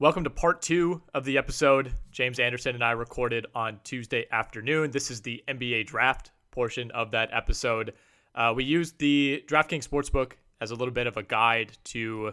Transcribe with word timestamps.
Welcome 0.00 0.24
to 0.24 0.30
part 0.30 0.62
two 0.62 1.02
of 1.12 1.26
the 1.26 1.36
episode. 1.36 1.92
James 2.10 2.38
Anderson 2.38 2.74
and 2.74 2.82
I 2.82 2.92
recorded 2.92 3.44
on 3.54 3.80
Tuesday 3.84 4.24
afternoon. 4.32 4.92
This 4.92 5.10
is 5.10 5.20
the 5.20 5.44
NBA 5.46 5.88
draft 5.88 6.30
portion 6.52 6.90
of 6.92 7.10
that 7.10 7.28
episode. 7.34 7.92
Uh, 8.34 8.54
we 8.56 8.64
used 8.64 8.96
the 8.96 9.44
DraftKings 9.46 9.86
Sportsbook 9.86 10.32
as 10.62 10.70
a 10.70 10.74
little 10.74 10.94
bit 10.94 11.06
of 11.06 11.18
a 11.18 11.22
guide 11.22 11.76
to 11.84 12.32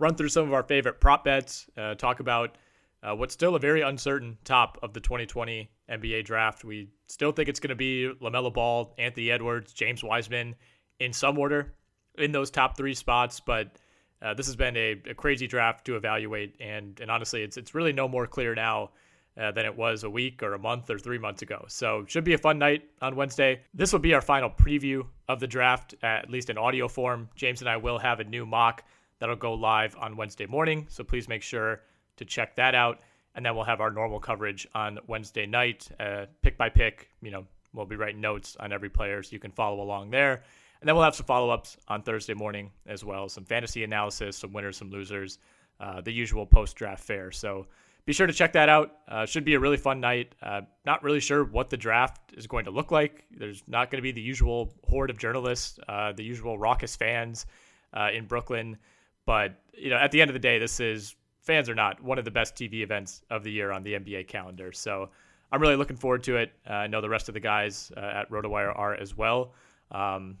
run 0.00 0.16
through 0.16 0.30
some 0.30 0.42
of 0.42 0.52
our 0.52 0.64
favorite 0.64 1.00
prop 1.00 1.22
bets, 1.22 1.70
uh, 1.76 1.94
talk 1.94 2.18
about 2.18 2.58
uh, 3.04 3.14
what's 3.14 3.32
still 3.32 3.54
a 3.54 3.60
very 3.60 3.82
uncertain 3.82 4.36
top 4.42 4.76
of 4.82 4.92
the 4.92 4.98
2020 4.98 5.70
NBA 5.88 6.24
draft. 6.24 6.64
We 6.64 6.88
still 7.06 7.30
think 7.30 7.48
it's 7.48 7.60
going 7.60 7.68
to 7.68 7.76
be 7.76 8.10
LaMelo 8.20 8.52
Ball, 8.52 8.92
Anthony 8.98 9.30
Edwards, 9.30 9.72
James 9.72 10.02
Wiseman 10.02 10.56
in 10.98 11.12
some 11.12 11.38
order 11.38 11.74
in 12.18 12.32
those 12.32 12.50
top 12.50 12.76
three 12.76 12.94
spots, 12.94 13.38
but 13.38 13.76
uh, 14.24 14.32
this 14.32 14.46
has 14.46 14.56
been 14.56 14.76
a, 14.76 14.92
a, 15.10 15.14
crazy 15.14 15.46
draft 15.46 15.84
to 15.84 15.96
evaluate, 15.96 16.56
and 16.58 16.98
and 17.00 17.10
honestly, 17.10 17.42
it's 17.42 17.56
it's 17.58 17.74
really 17.74 17.92
no 17.92 18.08
more 18.08 18.26
clear 18.26 18.54
now 18.54 18.90
uh, 19.38 19.52
than 19.52 19.66
it 19.66 19.76
was 19.76 20.02
a 20.04 20.10
week 20.10 20.42
or 20.42 20.54
a 20.54 20.58
month 20.58 20.88
or 20.88 20.98
three 20.98 21.18
months 21.18 21.42
ago. 21.42 21.64
So 21.68 22.04
should 22.08 22.24
be 22.24 22.32
a 22.32 22.38
fun 22.38 22.58
night 22.58 22.88
on 23.02 23.16
Wednesday. 23.16 23.60
This 23.74 23.92
will 23.92 24.00
be 24.00 24.14
our 24.14 24.22
final 24.22 24.48
preview 24.48 25.06
of 25.28 25.40
the 25.40 25.46
draft, 25.46 25.94
at 26.02 26.30
least 26.30 26.48
in 26.48 26.56
audio 26.56 26.88
form. 26.88 27.28
James 27.34 27.60
and 27.60 27.68
I 27.68 27.76
will 27.76 27.98
have 27.98 28.20
a 28.20 28.24
new 28.24 28.46
mock 28.46 28.84
that'll 29.18 29.36
go 29.36 29.52
live 29.52 29.94
on 29.98 30.16
Wednesday 30.16 30.46
morning, 30.46 30.86
so 30.88 31.04
please 31.04 31.28
make 31.28 31.42
sure 31.42 31.82
to 32.16 32.24
check 32.24 32.56
that 32.56 32.74
out. 32.74 33.00
And 33.34 33.44
then 33.44 33.54
we'll 33.54 33.64
have 33.64 33.80
our 33.80 33.90
normal 33.90 34.20
coverage 34.20 34.66
on 34.74 35.00
Wednesday 35.06 35.44
night, 35.44 35.88
uh, 36.00 36.26
pick 36.40 36.56
by 36.56 36.68
pick. 36.68 37.10
You 37.20 37.32
know, 37.32 37.44
we'll 37.72 37.84
be 37.84 37.96
writing 37.96 38.20
notes 38.20 38.56
on 38.60 38.72
every 38.72 38.88
player, 38.88 39.22
so 39.22 39.32
you 39.32 39.40
can 39.40 39.50
follow 39.50 39.82
along 39.82 40.10
there. 40.10 40.44
And 40.84 40.88
then 40.90 40.96
we'll 40.96 41.04
have 41.04 41.14
some 41.14 41.24
follow 41.24 41.48
ups 41.48 41.78
on 41.88 42.02
Thursday 42.02 42.34
morning 42.34 42.70
as 42.86 43.02
well, 43.02 43.26
some 43.30 43.46
fantasy 43.46 43.84
analysis, 43.84 44.36
some 44.36 44.52
winners, 44.52 44.76
some 44.76 44.90
losers, 44.90 45.38
uh, 45.80 46.02
the 46.02 46.12
usual 46.12 46.44
post 46.44 46.76
draft 46.76 47.02
fair. 47.02 47.30
So 47.30 47.68
be 48.04 48.12
sure 48.12 48.26
to 48.26 48.34
check 48.34 48.52
that 48.52 48.68
out. 48.68 48.98
Uh, 49.08 49.24
should 49.24 49.46
be 49.46 49.54
a 49.54 49.58
really 49.58 49.78
fun 49.78 49.98
night. 49.98 50.34
Uh, 50.42 50.60
not 50.84 51.02
really 51.02 51.20
sure 51.20 51.42
what 51.42 51.70
the 51.70 51.78
draft 51.78 52.34
is 52.36 52.46
going 52.46 52.66
to 52.66 52.70
look 52.70 52.90
like. 52.90 53.24
There's 53.30 53.62
not 53.66 53.90
going 53.90 53.96
to 53.96 54.02
be 54.02 54.12
the 54.12 54.20
usual 54.20 54.74
horde 54.86 55.08
of 55.08 55.16
journalists, 55.16 55.78
uh, 55.88 56.12
the 56.12 56.22
usual 56.22 56.58
raucous 56.58 56.94
fans 56.94 57.46
uh, 57.94 58.10
in 58.12 58.26
Brooklyn. 58.26 58.76
But 59.24 59.54
you 59.72 59.88
know, 59.88 59.96
at 59.96 60.10
the 60.10 60.20
end 60.20 60.28
of 60.28 60.34
the 60.34 60.38
day, 60.38 60.58
this 60.58 60.80
is 60.80 61.16
fans 61.40 61.70
or 61.70 61.74
not 61.74 62.04
one 62.04 62.18
of 62.18 62.26
the 62.26 62.30
best 62.30 62.56
TV 62.56 62.82
events 62.82 63.22
of 63.30 63.42
the 63.42 63.50
year 63.50 63.72
on 63.72 63.84
the 63.84 63.94
NBA 63.94 64.28
calendar. 64.28 64.70
So 64.70 65.08
I'm 65.50 65.62
really 65.62 65.76
looking 65.76 65.96
forward 65.96 66.24
to 66.24 66.36
it. 66.36 66.52
Uh, 66.68 66.74
I 66.74 66.86
know 66.88 67.00
the 67.00 67.08
rest 67.08 67.28
of 67.28 67.32
the 67.32 67.40
guys 67.40 67.90
at 67.96 68.30
RotoWire 68.30 68.78
are 68.78 68.92
as 68.92 69.16
well. 69.16 69.54
Um, 69.90 70.36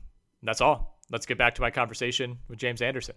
that's 0.48 0.60
all. 0.60 0.98
Let's 1.10 1.26
get 1.26 1.38
back 1.38 1.54
to 1.56 1.60
my 1.60 1.70
conversation 1.70 2.38
with 2.48 2.58
James 2.58 2.82
Anderson. 2.82 3.14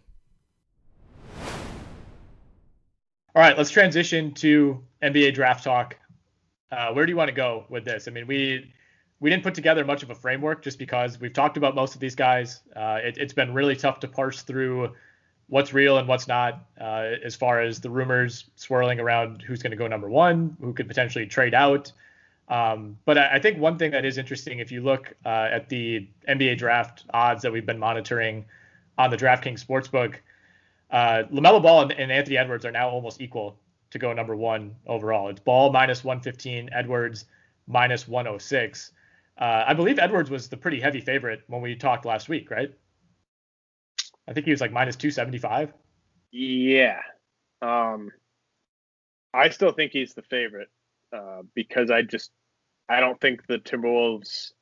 All 3.35 3.43
right, 3.43 3.57
let's 3.57 3.69
transition 3.69 4.33
to 4.35 4.83
NBA 5.03 5.35
draft 5.35 5.63
talk. 5.63 5.95
Uh, 6.71 6.91
where 6.91 7.05
do 7.05 7.11
you 7.11 7.15
want 7.15 7.29
to 7.29 7.35
go 7.35 7.65
with 7.69 7.85
this? 7.85 8.07
I 8.07 8.11
mean, 8.11 8.27
we 8.27 8.73
we 9.19 9.29
didn't 9.29 9.43
put 9.43 9.55
together 9.55 9.85
much 9.85 10.03
of 10.03 10.09
a 10.09 10.15
framework 10.15 10.63
just 10.63 10.77
because 10.77 11.19
we've 11.19 11.33
talked 11.33 11.57
about 11.57 11.75
most 11.75 11.95
of 11.95 12.01
these 12.01 12.15
guys. 12.15 12.61
Uh, 12.75 12.99
it, 13.03 13.17
has 13.17 13.33
been 13.33 13.53
really 13.53 13.75
tough 13.75 13.99
to 14.01 14.07
parse 14.07 14.41
through 14.43 14.93
what's 15.49 15.73
real 15.73 15.97
and 15.97 16.07
what's 16.07 16.27
not, 16.27 16.65
uh, 16.79 17.13
as 17.23 17.35
far 17.35 17.61
as 17.61 17.79
the 17.79 17.89
rumors 17.89 18.45
swirling 18.55 18.99
around 18.99 19.41
who's 19.41 19.63
going 19.63 19.71
to 19.71 19.77
go 19.77 19.87
number 19.87 20.09
one, 20.09 20.55
who 20.61 20.73
could 20.73 20.87
potentially 20.87 21.25
trade 21.25 21.53
out. 21.53 21.91
Um, 22.47 22.97
but 23.05 23.17
I, 23.17 23.35
I, 23.35 23.39
think 23.39 23.59
one 23.59 23.77
thing 23.77 23.91
that 23.91 24.05
is 24.05 24.17
interesting, 24.17 24.59
if 24.59 24.71
you 24.71 24.81
look 24.81 25.13
uh, 25.25 25.49
at 25.51 25.67
the 25.67 26.07
NBA 26.29 26.57
draft 26.57 27.03
odds 27.13 27.41
that 27.41 27.51
we've 27.51 27.65
been 27.65 27.79
monitoring 27.79 28.45
on 28.97 29.09
the 29.09 29.17
DraftKings 29.17 29.65
Sportsbook, 29.65 30.15
uh, 30.89 31.23
LaMelo 31.31 31.61
Ball 31.61 31.81
and, 31.83 31.91
and, 31.91 32.11
Anthony 32.11 32.37
Edwards 32.37 32.65
are 32.65 32.71
now 32.71 32.89
almost 32.89 33.19
equal 33.19 33.59
to 33.91 33.99
go 33.99 34.13
number 34.13 34.35
one 34.35 34.75
overall. 34.85 35.27
It's 35.27 35.41
Ball 35.41 35.73
minus 35.73 36.05
115, 36.05 36.69
Edwards 36.71 37.25
minus 37.67 38.07
106. 38.07 38.91
Uh, 39.37 39.63
I 39.67 39.73
believe 39.73 39.99
Edwards 39.99 40.29
was 40.29 40.47
the 40.47 40.57
pretty 40.57 40.79
heavy 40.79 41.01
favorite 41.01 41.43
when 41.47 41.61
we 41.61 41.75
talked 41.75 42.05
last 42.05 42.29
week, 42.29 42.49
right? 42.49 42.73
I 44.27 44.33
think 44.33 44.45
he 44.45 44.51
was 44.51 44.61
like 44.61 44.71
minus 44.71 44.95
275. 44.95 45.73
Yeah. 46.31 47.01
Um, 47.61 48.11
I 49.33 49.49
still 49.49 49.71
think 49.71 49.91
he's 49.91 50.13
the 50.13 50.23
favorite 50.23 50.69
uh, 51.13 51.41
because 51.53 51.91
I 51.91 52.01
just 52.01 52.31
I 52.89 52.99
don't 52.99 53.19
think 53.19 53.45
the 53.47 53.59
Timberwolves 53.59 54.53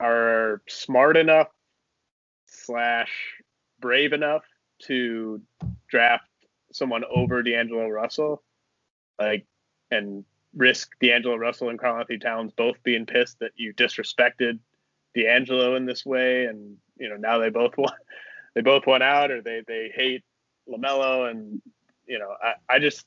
are 0.00 0.60
smart 0.68 1.16
enough 1.16 1.48
slash 2.46 3.10
brave 3.80 4.12
enough 4.12 4.44
to 4.82 5.40
draft 5.88 6.28
someone 6.72 7.04
over 7.14 7.42
D'Angelo 7.42 7.88
Russell, 7.88 8.42
like 9.18 9.46
and 9.90 10.24
risk 10.56 10.90
D'Angelo 11.00 11.36
Russell 11.36 11.68
and 11.68 11.78
Karl 11.78 12.00
Anthony 12.00 12.18
Towns 12.18 12.52
both 12.52 12.82
being 12.82 13.06
pissed 13.06 13.38
that 13.40 13.52
you 13.56 13.72
disrespected 13.74 14.58
D'Angelo 15.14 15.76
in 15.76 15.86
this 15.86 16.04
way, 16.04 16.46
and 16.46 16.76
you 16.96 17.08
know 17.08 17.16
now 17.16 17.38
they 17.38 17.50
both 17.50 17.74
want 17.78 17.94
they 18.54 18.60
both 18.60 18.86
went 18.86 19.02
out, 19.02 19.30
or 19.30 19.40
they 19.40 19.62
they 19.66 19.92
hate 19.94 20.24
Lamelo, 20.68 21.30
and 21.30 21.62
you 22.06 22.18
know 22.18 22.34
I 22.42 22.54
I 22.68 22.78
just 22.80 23.06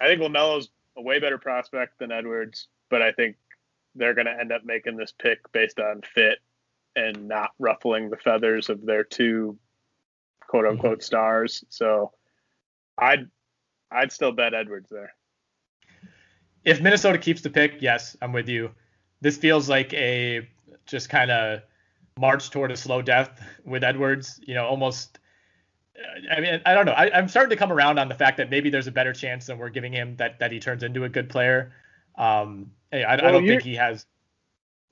I 0.00 0.06
think 0.06 0.22
Lamelo's 0.22 0.70
a 0.96 1.02
way 1.02 1.18
better 1.18 1.38
prospect 1.38 1.98
than 1.98 2.12
Edwards, 2.12 2.68
but 2.88 3.02
I 3.02 3.12
think 3.12 3.36
they're 3.94 4.14
going 4.14 4.26
to 4.26 4.38
end 4.38 4.52
up 4.52 4.64
making 4.64 4.96
this 4.96 5.12
pick 5.12 5.40
based 5.52 5.80
on 5.80 6.02
fit 6.02 6.38
and 6.96 7.28
not 7.28 7.50
ruffling 7.58 8.10
the 8.10 8.16
feathers 8.16 8.68
of 8.68 8.84
their 8.84 9.04
two 9.04 9.58
quote 10.46 10.66
unquote 10.66 11.02
stars. 11.02 11.64
So 11.68 12.12
I'd 12.98 13.28
I'd 13.90 14.12
still 14.12 14.32
bet 14.32 14.54
Edwards 14.54 14.90
there. 14.90 15.14
If 16.64 16.80
Minnesota 16.80 17.18
keeps 17.18 17.40
the 17.40 17.50
pick, 17.50 17.80
yes, 17.80 18.16
I'm 18.20 18.32
with 18.32 18.48
you. 18.48 18.70
This 19.20 19.36
feels 19.36 19.68
like 19.68 19.92
a 19.94 20.48
just 20.86 21.08
kind 21.08 21.30
of 21.30 21.62
march 22.18 22.50
toward 22.50 22.70
a 22.70 22.76
slow 22.76 23.00
death 23.00 23.40
with 23.64 23.84
Edwards. 23.84 24.40
You 24.44 24.54
know, 24.54 24.66
almost. 24.66 25.18
I 26.30 26.40
mean, 26.40 26.60
I 26.64 26.74
don't 26.74 26.86
know. 26.86 26.92
I, 26.92 27.18
am 27.18 27.28
starting 27.28 27.50
to 27.50 27.56
come 27.56 27.72
around 27.72 27.98
on 27.98 28.08
the 28.08 28.14
fact 28.14 28.36
that 28.38 28.50
maybe 28.50 28.70
there's 28.70 28.86
a 28.86 28.92
better 28.92 29.12
chance 29.12 29.46
than 29.46 29.58
we're 29.58 29.68
giving 29.68 29.92
him 29.92 30.16
that 30.16 30.38
that 30.38 30.52
he 30.52 30.60
turns 30.60 30.82
into 30.82 31.04
a 31.04 31.08
good 31.08 31.28
player. 31.28 31.72
Um, 32.16 32.70
I, 32.92 33.04
I 33.04 33.16
don't 33.16 33.46
think 33.46 33.62
he 33.62 33.76
has. 33.76 34.06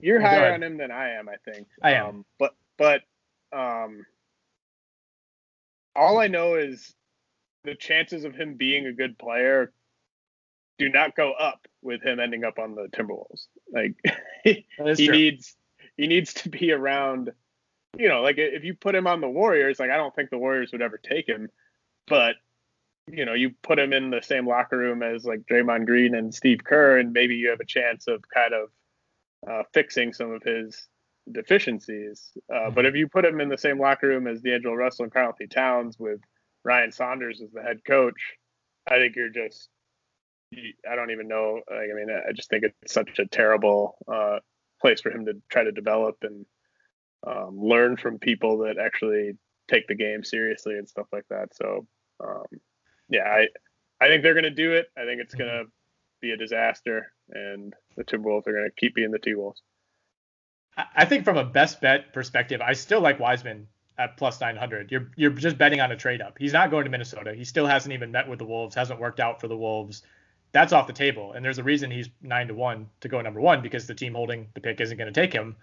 You're 0.00 0.20
higher 0.20 0.52
on 0.52 0.62
him 0.62 0.76
than 0.76 0.90
I 0.90 1.10
am, 1.14 1.28
I 1.28 1.36
think. 1.50 1.66
I 1.82 1.92
am. 1.94 2.06
Um, 2.06 2.24
but 2.38 2.54
but 2.76 3.02
um, 3.52 4.06
all 5.96 6.18
I 6.18 6.28
know 6.28 6.54
is 6.54 6.94
the 7.64 7.74
chances 7.74 8.24
of 8.24 8.34
him 8.34 8.54
being 8.54 8.86
a 8.86 8.92
good 8.92 9.18
player 9.18 9.72
do 10.78 10.88
not 10.88 11.16
go 11.16 11.32
up 11.32 11.66
with 11.82 12.02
him 12.02 12.20
ending 12.20 12.44
up 12.44 12.58
on 12.58 12.74
the 12.74 12.88
Timberwolves. 12.88 13.48
Like 13.72 13.94
he, 14.44 14.66
he 14.96 15.08
needs 15.08 15.56
he 15.96 16.06
needs 16.06 16.32
to 16.34 16.48
be 16.48 16.72
around. 16.72 17.32
You 17.96 18.08
know, 18.08 18.22
like 18.22 18.36
if 18.38 18.64
you 18.64 18.74
put 18.74 18.94
him 18.94 19.06
on 19.06 19.20
the 19.20 19.28
Warriors, 19.28 19.80
like 19.80 19.90
I 19.90 19.96
don't 19.96 20.14
think 20.14 20.30
the 20.30 20.38
Warriors 20.38 20.72
would 20.72 20.82
ever 20.82 20.98
take 20.98 21.28
him, 21.28 21.48
but 22.06 22.36
you 23.10 23.24
know, 23.24 23.34
you 23.34 23.50
put 23.62 23.78
him 23.78 23.92
in 23.92 24.10
the 24.10 24.20
same 24.22 24.46
locker 24.46 24.76
room 24.76 25.02
as 25.02 25.24
like 25.24 25.40
Draymond 25.50 25.86
Green 25.86 26.14
and 26.14 26.34
Steve 26.34 26.62
Kerr, 26.64 26.98
and 26.98 27.12
maybe 27.12 27.36
you 27.36 27.50
have 27.50 27.60
a 27.60 27.64
chance 27.64 28.06
of 28.06 28.22
kind 28.32 28.52
of 28.52 28.68
uh, 29.48 29.62
fixing 29.72 30.12
some 30.12 30.32
of 30.32 30.42
his 30.42 30.86
deficiencies. 31.30 32.30
Uh, 32.52 32.56
mm-hmm. 32.56 32.74
But 32.74 32.86
if 32.86 32.94
you 32.94 33.08
put 33.08 33.24
him 33.24 33.40
in 33.40 33.48
the 33.48 33.58
same 33.58 33.80
locker 33.80 34.08
room 34.08 34.26
as 34.26 34.40
D'Angelo 34.40 34.74
Russell 34.74 35.04
and 35.04 35.16
Anthony 35.16 35.48
Towns 35.48 35.98
with 35.98 36.20
Ryan 36.64 36.92
Saunders 36.92 37.40
as 37.40 37.50
the 37.52 37.62
head 37.62 37.84
coach, 37.84 38.20
I 38.86 38.98
think 38.98 39.16
you're 39.16 39.30
just, 39.30 39.68
I 40.54 40.96
don't 40.96 41.10
even 41.10 41.28
know. 41.28 41.60
Like, 41.70 41.88
I 41.90 41.94
mean, 41.94 42.08
I 42.10 42.32
just 42.32 42.50
think 42.50 42.64
it's 42.64 42.92
such 42.92 43.18
a 43.18 43.26
terrible 43.26 43.96
uh, 44.10 44.38
place 44.80 45.00
for 45.00 45.10
him 45.10 45.26
to 45.26 45.34
try 45.50 45.64
to 45.64 45.72
develop 45.72 46.16
and 46.22 46.46
um, 47.26 47.58
learn 47.60 47.96
from 47.96 48.18
people 48.18 48.58
that 48.58 48.78
actually 48.78 49.36
take 49.68 49.86
the 49.86 49.94
game 49.94 50.24
seriously 50.24 50.78
and 50.78 50.88
stuff 50.88 51.06
like 51.12 51.26
that. 51.30 51.54
So, 51.54 51.86
um, 52.24 52.46
yeah, 53.08 53.24
I 53.24 53.48
I 54.00 54.08
think 54.08 54.22
they're 54.22 54.34
going 54.34 54.44
to 54.44 54.50
do 54.50 54.72
it. 54.72 54.86
I 54.96 55.04
think 55.04 55.20
it's 55.20 55.34
going 55.34 55.50
to 55.50 55.64
be 56.20 56.32
a 56.32 56.36
disaster, 56.36 57.12
and 57.30 57.74
the 57.96 58.04
Timberwolves 58.04 58.46
are 58.46 58.52
going 58.52 58.68
to 58.68 58.74
keep 58.76 58.94
being 58.94 59.10
the 59.10 59.18
T 59.18 59.34
Wolves. 59.34 59.62
I 60.94 61.04
think 61.04 61.24
from 61.24 61.36
a 61.36 61.44
best 61.44 61.80
bet 61.80 62.12
perspective, 62.12 62.60
I 62.60 62.72
still 62.72 63.00
like 63.00 63.18
Wiseman 63.18 63.66
at 63.98 64.16
plus 64.16 64.40
900. 64.40 64.92
You're 64.92 65.10
you're 65.16 65.30
just 65.30 65.58
betting 65.58 65.80
on 65.80 65.90
a 65.90 65.96
trade 65.96 66.22
up. 66.22 66.36
He's 66.38 66.52
not 66.52 66.70
going 66.70 66.84
to 66.84 66.90
Minnesota. 66.90 67.34
He 67.34 67.44
still 67.44 67.66
hasn't 67.66 67.92
even 67.92 68.12
met 68.12 68.28
with 68.28 68.38
the 68.38 68.44
Wolves. 68.44 68.74
Hasn't 68.74 69.00
worked 69.00 69.20
out 69.20 69.40
for 69.40 69.48
the 69.48 69.56
Wolves. 69.56 70.02
That's 70.52 70.72
off 70.72 70.86
the 70.86 70.92
table. 70.92 71.32
And 71.32 71.44
there's 71.44 71.58
a 71.58 71.64
reason 71.64 71.90
he's 71.90 72.08
nine 72.22 72.48
to 72.48 72.54
one 72.54 72.88
to 73.00 73.08
go 73.08 73.20
number 73.20 73.40
one 73.40 73.60
because 73.60 73.86
the 73.86 73.94
team 73.94 74.14
holding 74.14 74.48
the 74.54 74.60
pick 74.60 74.80
isn't 74.80 74.96
going 74.96 75.12
to 75.12 75.20
take 75.20 75.32
him. 75.32 75.56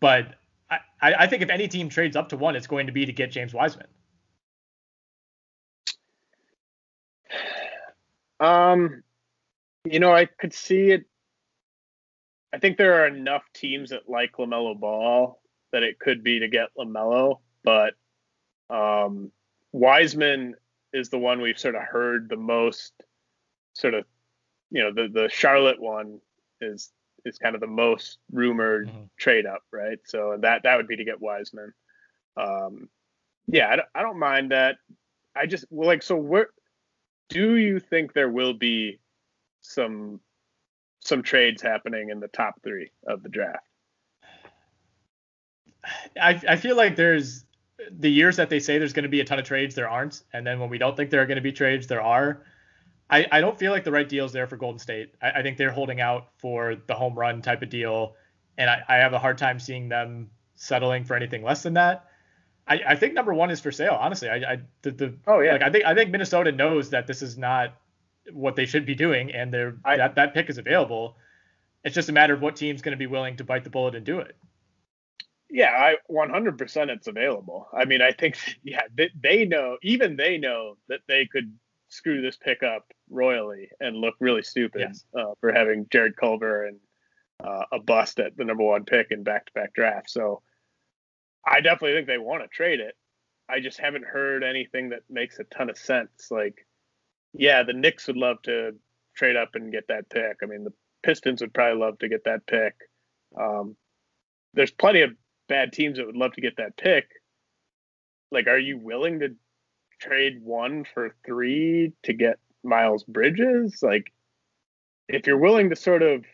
But 0.00 0.34
I, 0.70 0.78
I 1.00 1.26
think 1.26 1.42
if 1.42 1.50
any 1.50 1.68
team 1.68 1.88
trades 1.88 2.16
up 2.16 2.28
to 2.30 2.36
one, 2.36 2.56
it's 2.56 2.66
going 2.66 2.86
to 2.86 2.92
be 2.92 3.06
to 3.06 3.12
get 3.12 3.30
James 3.30 3.52
Wiseman. 3.52 3.86
Um, 8.38 9.02
you 9.84 10.00
know, 10.00 10.12
I 10.12 10.26
could 10.26 10.54
see 10.54 10.90
it. 10.90 11.04
I 12.52 12.58
think 12.58 12.78
there 12.78 13.02
are 13.02 13.06
enough 13.06 13.44
teams 13.54 13.90
that 13.90 14.08
like 14.08 14.32
Lamelo 14.32 14.78
Ball 14.78 15.40
that 15.72 15.82
it 15.82 15.98
could 15.98 16.24
be 16.24 16.40
to 16.40 16.48
get 16.48 16.68
Lamelo, 16.76 17.38
but 17.62 17.94
um, 18.70 19.30
Wiseman 19.72 20.54
is 20.92 21.10
the 21.10 21.18
one 21.18 21.40
we've 21.40 21.58
sort 21.58 21.74
of 21.74 21.82
heard 21.82 22.28
the 22.28 22.36
most. 22.36 22.92
Sort 23.74 23.94
of, 23.94 24.04
you 24.70 24.82
know, 24.82 24.92
the 24.92 25.08
the 25.08 25.28
Charlotte 25.28 25.80
one 25.80 26.20
is 26.60 26.90
is 27.24 27.38
kind 27.38 27.54
of 27.54 27.60
the 27.60 27.66
most 27.66 28.18
rumored 28.32 28.88
mm-hmm. 28.88 29.04
trade 29.18 29.46
up, 29.46 29.62
right? 29.72 29.98
So 30.04 30.36
that 30.40 30.62
that 30.64 30.76
would 30.76 30.88
be 30.88 30.96
to 30.96 31.04
get 31.04 31.20
Wiseman. 31.20 31.72
Um, 32.36 32.88
yeah, 33.46 33.68
I 33.68 33.76
don't, 33.76 33.88
I 33.94 34.02
don't 34.02 34.18
mind 34.18 34.52
that. 34.52 34.76
I 35.34 35.46
just 35.46 35.64
well, 35.70 35.86
like 35.86 36.02
so. 36.02 36.16
Where 36.16 36.48
do 37.28 37.56
you 37.56 37.80
think 37.80 38.12
there 38.12 38.28
will 38.28 38.54
be 38.54 38.98
some 39.60 40.20
some 41.00 41.22
trades 41.22 41.62
happening 41.62 42.10
in 42.10 42.20
the 42.20 42.28
top 42.28 42.62
three 42.62 42.90
of 43.06 43.22
the 43.22 43.28
draft? 43.28 43.64
I, 46.20 46.40
I 46.46 46.56
feel 46.56 46.76
like 46.76 46.96
there's 46.96 47.44
the 47.90 48.10
years 48.10 48.36
that 48.36 48.50
they 48.50 48.60
say 48.60 48.78
there's 48.78 48.92
going 48.92 49.04
to 49.04 49.08
be 49.08 49.20
a 49.20 49.24
ton 49.24 49.38
of 49.38 49.46
trades, 49.46 49.74
there 49.74 49.88
aren't, 49.88 50.22
and 50.34 50.46
then 50.46 50.60
when 50.60 50.68
we 50.68 50.76
don't 50.76 50.96
think 50.96 51.10
there 51.10 51.22
are 51.22 51.26
going 51.26 51.36
to 51.36 51.42
be 51.42 51.52
trades, 51.52 51.86
there 51.86 52.02
are. 52.02 52.42
I, 53.10 53.26
I 53.32 53.40
don't 53.40 53.58
feel 53.58 53.72
like 53.72 53.84
the 53.84 53.90
right 53.90 54.08
deal 54.08 54.24
is 54.24 54.32
there 54.32 54.46
for 54.46 54.56
Golden 54.56 54.78
State. 54.78 55.14
I, 55.20 55.30
I 55.30 55.42
think 55.42 55.58
they're 55.58 55.72
holding 55.72 56.00
out 56.00 56.28
for 56.38 56.76
the 56.86 56.94
home 56.94 57.18
run 57.18 57.42
type 57.42 57.62
of 57.62 57.68
deal, 57.68 58.14
and 58.56 58.70
I, 58.70 58.82
I 58.88 58.96
have 58.96 59.12
a 59.12 59.18
hard 59.18 59.36
time 59.36 59.58
seeing 59.58 59.88
them 59.88 60.30
settling 60.54 61.04
for 61.04 61.16
anything 61.16 61.42
less 61.42 61.62
than 61.62 61.74
that. 61.74 62.06
I, 62.68 62.80
I 62.88 62.94
think 62.94 63.14
number 63.14 63.34
one 63.34 63.50
is 63.50 63.60
for 63.60 63.72
sale. 63.72 63.96
Honestly, 64.00 64.28
I, 64.28 64.36
I 64.36 64.58
the, 64.82 64.92
the 64.92 65.14
oh 65.26 65.40
yeah, 65.40 65.52
like 65.52 65.62
I 65.62 65.70
think 65.70 65.84
I 65.84 65.94
think 65.94 66.10
Minnesota 66.10 66.52
knows 66.52 66.90
that 66.90 67.06
this 67.06 67.20
is 67.20 67.36
not 67.36 67.74
what 68.32 68.54
they 68.54 68.66
should 68.66 68.86
be 68.86 68.94
doing, 68.94 69.32
and 69.32 69.52
they're 69.52 69.76
I, 69.84 69.96
that 69.96 70.14
that 70.14 70.34
pick 70.34 70.48
is 70.48 70.58
available. 70.58 71.16
It's 71.82 71.94
just 71.94 72.10
a 72.10 72.12
matter 72.12 72.34
of 72.34 72.42
what 72.42 72.56
team's 72.56 72.82
going 72.82 72.92
to 72.92 72.98
be 72.98 73.06
willing 73.06 73.36
to 73.38 73.44
bite 73.44 73.64
the 73.64 73.70
bullet 73.70 73.94
and 73.94 74.04
do 74.04 74.20
it. 74.20 74.36
Yeah, 75.48 75.70
I 75.70 75.96
100% 76.12 76.90
it's 76.90 77.08
available. 77.08 77.66
I 77.76 77.86
mean, 77.86 78.02
I 78.02 78.12
think 78.12 78.36
yeah, 78.62 78.82
they, 78.94 79.10
they 79.20 79.44
know, 79.46 79.78
even 79.82 80.16
they 80.16 80.38
know 80.38 80.76
that 80.88 81.00
they 81.08 81.26
could 81.26 81.52
screw 81.90 82.22
this 82.22 82.36
pick 82.36 82.62
up 82.62 82.90
royally 83.10 83.68
and 83.80 83.96
look 83.96 84.14
really 84.20 84.42
stupid 84.42 84.86
yes. 84.88 85.04
uh, 85.14 85.34
for 85.40 85.52
having 85.52 85.86
Jarrett 85.90 86.16
Culver 86.16 86.66
and 86.66 86.78
uh, 87.44 87.64
a 87.72 87.78
bust 87.78 88.18
at 88.18 88.36
the 88.36 88.44
number 88.44 88.64
one 88.64 88.84
pick 88.84 89.08
in 89.10 89.22
back-to-back 89.22 89.74
drafts. 89.74 90.14
So 90.14 90.42
I 91.46 91.60
definitely 91.60 91.94
think 91.94 92.06
they 92.06 92.18
want 92.18 92.42
to 92.42 92.48
trade 92.48 92.80
it. 92.80 92.96
I 93.48 93.60
just 93.60 93.78
haven't 93.78 94.04
heard 94.04 94.44
anything 94.44 94.90
that 94.90 95.02
makes 95.10 95.38
a 95.38 95.44
ton 95.44 95.68
of 95.68 95.76
sense. 95.76 96.28
Like 96.30 96.66
yeah, 97.32 97.62
the 97.62 97.72
Knicks 97.72 98.06
would 98.06 98.16
love 98.16 98.42
to 98.42 98.74
trade 99.16 99.36
up 99.36 99.50
and 99.54 99.72
get 99.72 99.88
that 99.88 100.08
pick. 100.10 100.38
I 100.42 100.46
mean, 100.46 100.64
the 100.64 100.72
Pistons 101.02 101.40
would 101.40 101.54
probably 101.54 101.80
love 101.80 101.98
to 102.00 102.08
get 102.08 102.24
that 102.24 102.46
pick. 102.46 102.74
Um, 103.38 103.76
there's 104.54 104.70
plenty 104.70 105.02
of 105.02 105.10
bad 105.48 105.72
teams 105.72 105.98
that 105.98 106.06
would 106.06 106.16
love 106.16 106.32
to 106.32 106.40
get 106.40 106.56
that 106.56 106.76
pick. 106.76 107.08
Like, 108.32 108.46
are 108.46 108.58
you 108.58 108.78
willing 108.78 109.20
to 109.20 109.34
trade 110.00 110.42
one 110.42 110.84
for 110.94 111.14
three 111.24 111.92
to 112.02 112.12
get 112.12 112.38
Miles 112.62 113.04
Bridges? 113.04 113.78
Like, 113.82 114.12
if 115.08 115.26
you're 115.26 115.38
willing 115.38 115.70
to 115.70 115.76
sort 115.76 116.02
of 116.02 116.24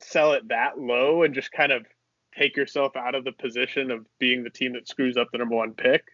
sell 0.00 0.32
it 0.32 0.48
that 0.48 0.78
low 0.78 1.22
and 1.22 1.34
just 1.34 1.52
kind 1.52 1.72
of 1.72 1.84
take 2.36 2.56
yourself 2.56 2.96
out 2.96 3.14
of 3.14 3.24
the 3.24 3.32
position 3.32 3.90
of 3.90 4.06
being 4.18 4.44
the 4.44 4.50
team 4.50 4.72
that 4.74 4.88
screws 4.88 5.16
up 5.16 5.28
the 5.32 5.38
number 5.38 5.56
one 5.56 5.72
pick, 5.74 6.04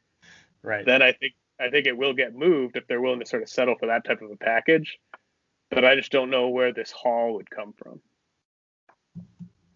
right? 0.62 0.86
Then 0.86 1.02
I 1.02 1.12
think 1.12 1.34
I 1.60 1.70
think 1.70 1.86
it 1.86 1.96
will 1.96 2.14
get 2.14 2.34
moved 2.34 2.76
if 2.76 2.86
they're 2.86 3.00
willing 3.00 3.20
to 3.20 3.26
sort 3.26 3.42
of 3.42 3.48
settle 3.48 3.76
for 3.78 3.86
that 3.86 4.04
type 4.04 4.22
of 4.22 4.30
a 4.30 4.36
package. 4.36 4.98
But 5.70 5.84
I 5.84 5.94
just 5.94 6.12
don't 6.12 6.30
know 6.30 6.48
where 6.48 6.72
this 6.72 6.90
haul 6.90 7.34
would 7.34 7.50
come 7.50 7.74
from. 7.76 8.00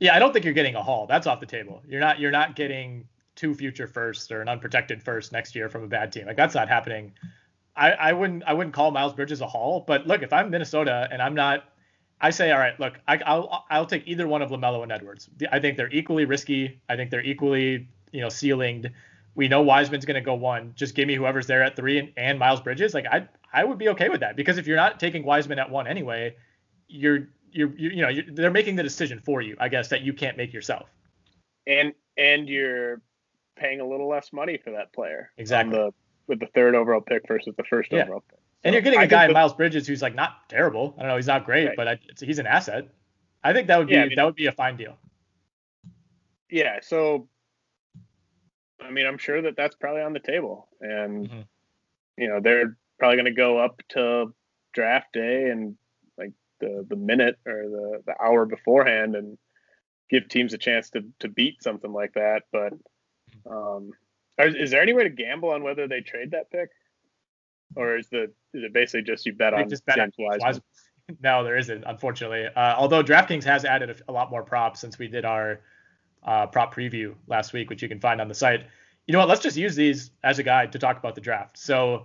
Yeah, 0.00 0.14
I 0.14 0.18
don't 0.18 0.32
think 0.32 0.44
you're 0.44 0.54
getting 0.54 0.76
a 0.76 0.82
haul. 0.82 1.06
That's 1.06 1.26
off 1.26 1.40
the 1.40 1.46
table. 1.46 1.82
You're 1.88 2.00
not 2.00 2.20
you're 2.20 2.30
not 2.30 2.56
getting 2.56 3.08
two 3.38 3.54
future 3.54 3.86
firsts 3.86 4.30
or 4.30 4.42
an 4.42 4.48
unprotected 4.48 5.02
first 5.02 5.32
next 5.32 5.54
year 5.54 5.68
from 5.68 5.84
a 5.84 5.86
bad 5.86 6.12
team. 6.12 6.26
Like 6.26 6.36
that's 6.36 6.54
not 6.54 6.68
happening. 6.68 7.12
I, 7.76 7.92
I 7.92 8.12
wouldn't 8.12 8.42
I 8.44 8.52
wouldn't 8.52 8.74
call 8.74 8.90
Miles 8.90 9.14
Bridges 9.14 9.40
a 9.40 9.46
haul, 9.46 9.84
but 9.86 10.06
look, 10.06 10.22
if 10.22 10.32
I'm 10.32 10.50
Minnesota 10.50 11.08
and 11.10 11.22
I'm 11.22 11.34
not 11.34 11.64
I 12.20 12.30
say, 12.30 12.50
all 12.50 12.58
right, 12.58 12.78
look, 12.80 12.98
I, 13.06 13.16
will 13.32 13.64
I'll 13.70 13.86
take 13.86 14.02
either 14.08 14.26
one 14.26 14.42
of 14.42 14.50
Lamelo 14.50 14.82
and 14.82 14.90
Edwards. 14.90 15.30
I 15.52 15.60
think 15.60 15.76
they're 15.76 15.90
equally 15.90 16.24
risky. 16.24 16.80
I 16.88 16.96
think 16.96 17.12
they're 17.12 17.22
equally, 17.22 17.88
you 18.10 18.20
know, 18.20 18.26
ceilinged 18.26 18.90
we 19.38 19.46
know 19.46 19.62
Wiseman's 19.62 20.04
going 20.04 20.16
to 20.16 20.20
go 20.20 20.34
one. 20.34 20.72
Just 20.74 20.96
give 20.96 21.06
me 21.06 21.14
whoever's 21.14 21.46
there 21.46 21.62
at 21.62 21.76
three 21.76 21.96
and, 21.96 22.12
and 22.16 22.40
Miles 22.40 22.60
Bridges. 22.60 22.92
Like 22.92 23.06
I 23.06 23.28
I 23.52 23.64
would 23.64 23.78
be 23.78 23.88
okay 23.90 24.08
with 24.08 24.18
that 24.20 24.34
because 24.34 24.58
if 24.58 24.66
you're 24.66 24.76
not 24.76 24.98
taking 24.98 25.22
Wiseman 25.22 25.60
at 25.60 25.70
one 25.70 25.86
anyway, 25.86 26.34
you're 26.88 27.28
you're, 27.52 27.72
you're 27.76 27.92
you 27.92 28.02
know 28.02 28.08
you're, 28.08 28.24
they're 28.32 28.50
making 28.50 28.74
the 28.74 28.82
decision 28.82 29.20
for 29.20 29.40
you. 29.40 29.56
I 29.60 29.68
guess 29.68 29.88
that 29.88 30.02
you 30.02 30.12
can't 30.12 30.36
make 30.36 30.52
yourself. 30.52 30.88
And 31.68 31.92
and 32.16 32.48
you're 32.48 33.00
paying 33.58 33.80
a 33.80 33.86
little 33.86 34.08
less 34.08 34.32
money 34.32 34.58
for 34.62 34.70
that 34.72 34.92
player. 34.92 35.30
Exactly. 35.36 35.76
The, 35.76 35.90
with 36.26 36.40
the 36.40 36.46
third 36.54 36.74
overall 36.74 37.00
pick 37.00 37.26
versus 37.26 37.54
the 37.56 37.64
first 37.64 37.90
yeah. 37.90 38.02
overall 38.02 38.22
pick. 38.28 38.38
So 38.38 38.62
and 38.64 38.72
you're 38.74 38.82
getting 38.82 39.00
a 39.00 39.04
I 39.04 39.06
guy, 39.06 39.26
the, 39.28 39.32
Miles 39.32 39.54
Bridges, 39.54 39.86
who's 39.86 40.02
like 40.02 40.14
not 40.14 40.48
terrible. 40.48 40.94
I 40.98 41.02
don't 41.02 41.08
know, 41.10 41.16
he's 41.16 41.26
not 41.26 41.44
great, 41.44 41.68
right. 41.68 41.76
but 41.76 41.88
I, 41.88 41.98
he's 42.20 42.38
an 42.38 42.46
asset. 42.46 42.88
I 43.42 43.52
think 43.52 43.68
that 43.68 43.78
would 43.78 43.88
be 43.88 43.94
yeah, 43.94 44.02
I 44.02 44.08
mean, 44.08 44.16
that 44.16 44.24
would 44.24 44.34
be 44.34 44.46
a 44.46 44.52
fine 44.52 44.76
deal. 44.76 44.96
yeah, 46.50 46.80
so 46.82 47.28
I 48.80 48.90
mean, 48.90 49.06
I'm 49.06 49.18
sure 49.18 49.42
that 49.42 49.56
that's 49.56 49.76
probably 49.76 50.02
on 50.02 50.12
the 50.12 50.20
table, 50.20 50.68
and 50.80 51.28
mm-hmm. 51.28 51.40
you 52.16 52.28
know 52.28 52.40
they're 52.40 52.76
probably 52.98 53.16
going 53.16 53.26
to 53.26 53.32
go 53.32 53.58
up 53.58 53.80
to 53.90 54.34
draft 54.72 55.12
day 55.12 55.50
and 55.50 55.76
like 56.16 56.32
the 56.60 56.84
the 56.88 56.96
minute 56.96 57.36
or 57.46 57.68
the 57.68 58.02
the 58.06 58.14
hour 58.20 58.44
beforehand 58.44 59.14
and 59.14 59.38
give 60.10 60.28
teams 60.28 60.52
a 60.52 60.58
chance 60.58 60.90
to 60.90 61.02
to 61.20 61.28
beat 61.28 61.62
something 61.62 61.92
like 61.92 62.14
that. 62.14 62.42
But 62.52 62.72
um, 63.50 63.92
is, 64.38 64.54
is 64.54 64.70
there 64.70 64.82
any 64.82 64.92
way 64.92 65.04
to 65.04 65.10
gamble 65.10 65.50
on 65.50 65.62
whether 65.62 65.88
they 65.88 66.00
trade 66.00 66.30
that 66.32 66.50
pick, 66.50 66.70
or 67.74 67.96
is 67.96 68.08
the 68.08 68.24
is 68.54 68.64
it 68.64 68.72
basically 68.72 69.02
just 69.02 69.26
you 69.26 69.32
bet 69.32 69.54
on 69.54 69.68
just 69.68 69.84
bet 69.84 69.96
James 69.96 70.14
Wiseman? 70.18 70.46
Wiseman? 70.46 70.64
No, 71.22 71.42
there 71.42 71.56
isn't, 71.56 71.84
unfortunately. 71.86 72.46
Uh, 72.46 72.74
although 72.76 73.02
DraftKings 73.02 73.44
has 73.44 73.64
added 73.64 73.90
a, 73.90 74.10
a, 74.10 74.12
lot 74.12 74.30
more 74.30 74.42
props 74.42 74.80
since 74.80 74.98
we 74.98 75.08
did 75.08 75.24
our 75.24 75.60
uh, 76.22 76.46
prop 76.46 76.74
preview 76.74 77.14
last 77.26 77.54
week, 77.54 77.70
which 77.70 77.82
you 77.82 77.88
can 77.88 77.98
find 77.98 78.20
on 78.20 78.28
the 78.28 78.34
site. 78.34 78.66
You 79.06 79.12
know 79.12 79.20
what? 79.20 79.28
Let's 79.28 79.40
just 79.40 79.56
use 79.56 79.74
these 79.74 80.10
as 80.22 80.38
a 80.38 80.42
guide 80.42 80.72
to 80.72 80.78
talk 80.78 80.98
about 80.98 81.14
the 81.14 81.22
draft. 81.22 81.56
So 81.56 82.04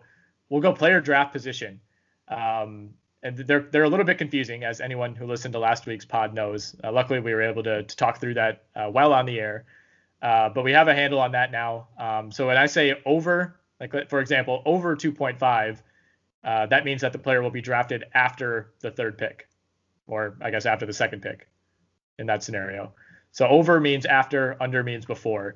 we'll 0.50 0.62
go 0.62 0.72
player 0.72 1.02
draft 1.02 1.34
position. 1.34 1.82
Um, 2.30 2.92
and 3.24 3.38
they're 3.38 3.68
they're 3.72 3.84
a 3.84 3.90
little 3.90 4.06
bit 4.06 4.18
confusing, 4.18 4.64
as 4.64 4.82
anyone 4.82 5.16
who 5.16 5.26
listened 5.26 5.54
to 5.54 5.60
last 5.60 5.86
week's 5.86 6.06
pod 6.06 6.34
knows. 6.34 6.76
Uh, 6.84 6.92
luckily, 6.92 7.20
we 7.20 7.34
were 7.34 7.42
able 7.42 7.64
to, 7.64 7.84
to 7.84 7.96
talk 7.96 8.20
through 8.20 8.34
that 8.36 8.64
uh, 8.76 8.90
well 8.92 9.14
on 9.14 9.26
the 9.26 9.40
air. 9.40 9.66
Uh, 10.24 10.48
but 10.48 10.64
we 10.64 10.72
have 10.72 10.88
a 10.88 10.96
handle 10.96 11.20
on 11.20 11.34
that 11.34 11.52
now. 11.52 11.90
Um, 12.00 12.32
so 12.32 12.48
when 12.48 12.58
I 12.58 12.66
say 12.66 12.96
over, 13.06 13.60
like 13.82 14.10
for 14.10 14.22
example, 14.22 14.64
over 14.66 14.96
2.5, 14.96 15.82
uh, 16.46 16.66
that 16.68 16.86
means 16.86 17.02
that 17.02 17.12
the 17.12 17.20
player 17.20 17.42
will 17.42 17.52
be 17.52 17.62
drafted 17.62 18.06
after 18.14 18.72
the 18.80 18.90
third 18.90 19.18
pick, 19.18 19.50
or 20.08 20.38
I 20.42 20.50
guess 20.50 20.66
after 20.66 20.86
the 20.86 20.94
second 20.94 21.22
pick, 21.22 21.50
in 22.18 22.28
that 22.28 22.42
scenario. 22.42 22.94
So 23.32 23.48
over 23.48 23.82
means 23.82 24.06
after, 24.06 24.56
under 24.62 24.82
means 24.82 25.06
before. 25.06 25.56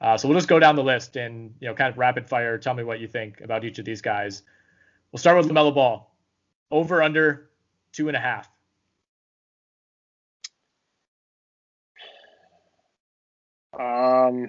Uh, 0.00 0.16
so 0.16 0.28
we'll 0.28 0.38
just 0.38 0.48
go 0.48 0.58
down 0.58 0.76
the 0.76 0.84
list 0.84 1.16
and 1.16 1.54
you 1.60 1.68
know 1.68 1.74
kind 1.74 1.90
of 1.90 1.98
rapid 1.98 2.26
fire. 2.26 2.56
Tell 2.56 2.74
me 2.74 2.84
what 2.84 3.00
you 3.00 3.08
think 3.08 3.42
about 3.42 3.64
each 3.64 3.78
of 3.78 3.84
these 3.84 4.00
guys. 4.00 4.42
We'll 5.12 5.18
start 5.18 5.36
with 5.36 5.48
Lamelo 5.48 5.74
Ball. 5.74 6.10
Over 6.70 7.02
under 7.02 7.50
two 7.92 8.08
and 8.08 8.16
a 8.16 8.20
half. 8.20 8.50
Um, 13.78 14.48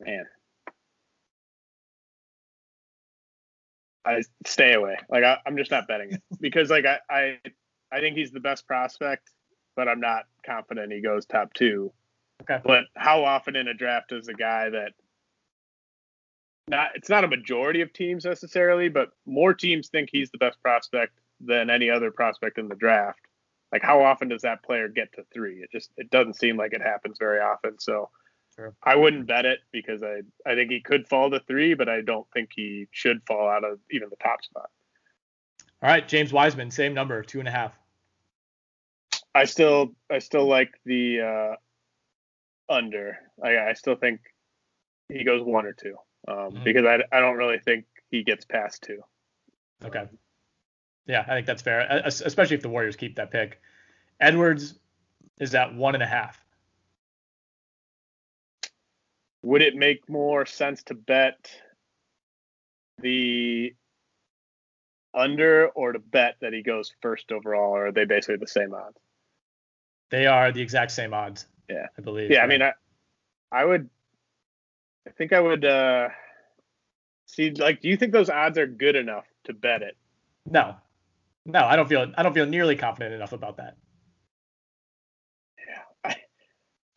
man, 0.00 0.26
I 4.04 4.22
stay 4.46 4.74
away. 4.74 4.96
Like 5.08 5.24
I, 5.24 5.38
am 5.46 5.56
just 5.56 5.70
not 5.70 5.86
betting 5.86 6.12
it 6.12 6.22
because 6.40 6.70
like 6.70 6.84
I, 6.86 6.98
I 7.08 7.38
I 7.92 8.00
think 8.00 8.16
he's 8.16 8.32
the 8.32 8.40
best 8.40 8.66
prospect, 8.66 9.30
but 9.76 9.88
I'm 9.88 10.00
not 10.00 10.24
confident 10.44 10.92
he 10.92 11.00
goes 11.00 11.26
top 11.26 11.52
two. 11.54 11.92
Okay. 12.42 12.60
But 12.64 12.84
how 12.96 13.24
often 13.24 13.54
in 13.54 13.68
a 13.68 13.74
draft 13.74 14.12
is 14.12 14.28
a 14.28 14.34
guy 14.34 14.70
that 14.70 14.92
not 16.66 16.90
it's 16.94 17.08
not 17.08 17.24
a 17.24 17.28
majority 17.28 17.80
of 17.80 17.92
teams 17.92 18.24
necessarily, 18.24 18.88
but 18.88 19.10
more 19.26 19.54
teams 19.54 19.88
think 19.88 20.08
he's 20.10 20.30
the 20.30 20.38
best 20.38 20.60
prospect 20.62 21.18
than 21.40 21.70
any 21.70 21.90
other 21.90 22.10
prospect 22.10 22.58
in 22.58 22.68
the 22.68 22.74
draft. 22.74 23.20
Like 23.74 23.82
how 23.82 24.04
often 24.04 24.28
does 24.28 24.42
that 24.42 24.62
player 24.62 24.86
get 24.86 25.12
to 25.14 25.24
three? 25.34 25.56
It 25.56 25.72
just 25.72 25.90
it 25.96 26.08
doesn't 26.08 26.34
seem 26.34 26.56
like 26.56 26.72
it 26.74 26.80
happens 26.80 27.16
very 27.18 27.40
often. 27.40 27.80
So 27.80 28.08
sure. 28.54 28.72
I 28.84 28.94
wouldn't 28.94 29.26
bet 29.26 29.46
it 29.46 29.58
because 29.72 30.00
I 30.04 30.20
I 30.46 30.54
think 30.54 30.70
he 30.70 30.80
could 30.80 31.08
fall 31.08 31.28
to 31.28 31.40
three, 31.40 31.74
but 31.74 31.88
I 31.88 32.00
don't 32.00 32.26
think 32.32 32.50
he 32.54 32.86
should 32.92 33.20
fall 33.26 33.48
out 33.48 33.64
of 33.64 33.80
even 33.90 34.10
the 34.10 34.16
top 34.22 34.44
spot. 34.44 34.70
All 35.82 35.88
right, 35.88 36.06
James 36.06 36.32
Wiseman, 36.32 36.70
same 36.70 36.94
number, 36.94 37.20
two 37.24 37.40
and 37.40 37.48
a 37.48 37.50
half. 37.50 37.76
I 39.34 39.44
still 39.44 39.96
I 40.08 40.20
still 40.20 40.46
like 40.46 40.70
the 40.84 41.56
uh 42.70 42.72
under. 42.72 43.18
I 43.42 43.58
I 43.58 43.72
still 43.72 43.96
think 43.96 44.20
he 45.08 45.24
goes 45.24 45.42
one 45.42 45.66
or 45.66 45.72
two 45.72 45.96
um, 46.28 46.36
mm-hmm. 46.36 46.62
because 46.62 46.86
I, 46.86 47.00
I 47.10 47.18
don't 47.18 47.36
really 47.36 47.58
think 47.58 47.86
he 48.12 48.22
gets 48.22 48.44
past 48.44 48.82
two. 48.82 49.00
Okay. 49.84 50.04
Yeah, 51.06 51.20
I 51.20 51.34
think 51.34 51.46
that's 51.46 51.62
fair, 51.62 52.02
especially 52.04 52.56
if 52.56 52.62
the 52.62 52.68
Warriors 52.68 52.96
keep 52.96 53.16
that 53.16 53.30
pick. 53.30 53.60
Edwards 54.20 54.78
is 55.38 55.54
at 55.54 55.74
one 55.74 55.94
and 55.94 56.02
a 56.02 56.06
half. 56.06 56.42
Would 59.42 59.60
it 59.60 59.74
make 59.74 60.08
more 60.08 60.46
sense 60.46 60.82
to 60.84 60.94
bet 60.94 61.50
the 63.00 63.74
under 65.12 65.68
or 65.68 65.92
to 65.92 65.98
bet 65.98 66.36
that 66.40 66.52
he 66.52 66.62
goes 66.62 66.94
first 67.02 67.30
overall, 67.30 67.76
or 67.76 67.88
are 67.88 67.92
they 67.92 68.06
basically 68.06 68.36
the 68.36 68.46
same 68.46 68.72
odds? 68.72 68.98
They 70.10 70.26
are 70.26 70.52
the 70.52 70.62
exact 70.62 70.92
same 70.92 71.12
odds. 71.12 71.46
Yeah, 71.68 71.86
I 71.98 72.00
believe. 72.00 72.30
Yeah, 72.30 72.38
right? 72.38 72.44
I 72.44 72.48
mean, 72.48 72.62
I, 72.62 72.72
I 73.52 73.64
would 73.64 73.90
I 75.06 75.10
think 75.10 75.32
I 75.32 75.40
would 75.40 75.64
uh, 75.64 76.08
see. 77.26 77.50
Like, 77.50 77.80
do 77.82 77.88
you 77.88 77.96
think 77.96 78.12
those 78.12 78.30
odds 78.30 78.58
are 78.58 78.66
good 78.66 78.96
enough 78.96 79.26
to 79.44 79.52
bet 79.52 79.82
it? 79.82 79.96
No, 80.46 80.76
no, 81.44 81.64
I 81.64 81.76
don't 81.76 81.88
feel. 81.88 82.12
I 82.16 82.22
don't 82.22 82.34
feel 82.34 82.46
nearly 82.46 82.76
confident 82.76 83.14
enough 83.14 83.32
about 83.32 83.58
that. 83.58 83.76
Yeah, 85.58 85.82
I, 86.04 86.16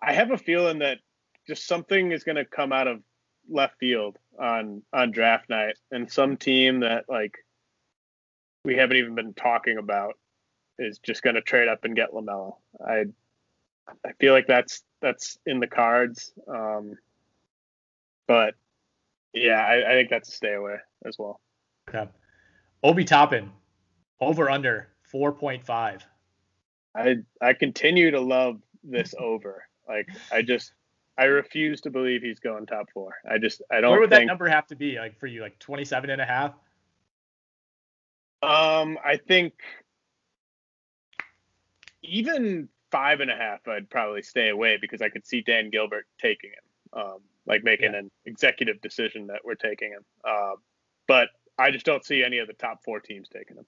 I 0.01 0.13
have 0.13 0.31
a 0.31 0.37
feeling 0.37 0.79
that 0.79 0.99
just 1.47 1.67
something 1.67 2.11
is 2.11 2.23
going 2.23 2.35
to 2.35 2.45
come 2.45 2.71
out 2.71 2.87
of 2.87 3.01
left 3.49 3.77
field 3.79 4.17
on 4.39 4.83
on 4.93 5.11
draft 5.11 5.49
night, 5.49 5.75
and 5.91 6.11
some 6.11 6.37
team 6.37 6.81
that 6.81 7.05
like 7.09 7.35
we 8.63 8.75
haven't 8.75 8.97
even 8.97 9.15
been 9.15 9.33
talking 9.33 9.77
about 9.77 10.15
is 10.79 10.99
just 10.99 11.23
going 11.23 11.35
to 11.35 11.41
trade 11.41 11.67
up 11.67 11.83
and 11.83 11.95
get 11.95 12.11
Lamelo. 12.11 12.55
I 12.85 13.05
I 14.05 14.11
feel 14.19 14.33
like 14.33 14.47
that's 14.47 14.83
that's 15.01 15.37
in 15.45 15.59
the 15.59 15.67
cards. 15.67 16.33
Um, 16.47 16.97
but 18.27 18.55
yeah, 19.33 19.59
I, 19.59 19.91
I 19.91 19.93
think 19.93 20.09
that's 20.09 20.29
a 20.29 20.31
stay 20.31 20.53
away 20.53 20.77
as 21.05 21.17
well. 21.17 21.39
Okay. 21.89 22.09
Obi 22.83 23.05
Toppin, 23.05 23.51
over 24.19 24.49
under 24.49 24.89
4.5. 25.13 26.01
I 26.95 27.17
I 27.41 27.53
continue 27.53 28.11
to 28.11 28.19
love 28.19 28.61
this 28.83 29.13
over. 29.19 29.63
Like 29.87 30.09
I 30.31 30.41
just 30.41 30.73
I 31.17 31.25
refuse 31.25 31.81
to 31.81 31.89
believe 31.89 32.21
he's 32.21 32.39
going 32.39 32.65
top 32.65 32.89
four. 32.91 33.15
I 33.29 33.37
just 33.37 33.61
I 33.71 33.81
don't. 33.81 33.91
Where 33.91 34.01
would 34.01 34.09
think, 34.09 34.21
that 34.21 34.25
number 34.25 34.47
have 34.47 34.67
to 34.67 34.75
be? 34.75 34.97
Like 34.97 35.19
for 35.19 35.27
you, 35.27 35.41
like 35.41 35.57
27 35.59 36.09
and 36.09 36.21
a 36.21 36.25
half? 36.25 36.53
Um, 38.43 38.97
I 39.03 39.17
think 39.17 39.53
even 42.03 42.69
five 42.91 43.19
and 43.19 43.31
a 43.31 43.35
half, 43.35 43.67
I'd 43.67 43.89
probably 43.89 44.21
stay 44.21 44.49
away 44.49 44.77
because 44.79 45.01
I 45.01 45.09
could 45.09 45.25
see 45.25 45.41
Dan 45.41 45.69
Gilbert 45.69 46.05
taking 46.19 46.51
him. 46.51 47.01
Um, 47.01 47.19
like 47.45 47.63
making 47.63 47.93
yeah. 47.93 47.99
an 47.99 48.11
executive 48.25 48.79
decision 48.81 49.27
that 49.27 49.41
we're 49.43 49.55
taking 49.55 49.89
him. 49.89 50.03
Uh, 50.23 50.53
but 51.07 51.29
I 51.57 51.71
just 51.71 51.85
don't 51.85 52.05
see 52.05 52.23
any 52.23 52.39
of 52.39 52.47
the 52.47 52.53
top 52.53 52.83
four 52.83 52.99
teams 52.99 53.29
taking 53.29 53.57
him. 53.57 53.65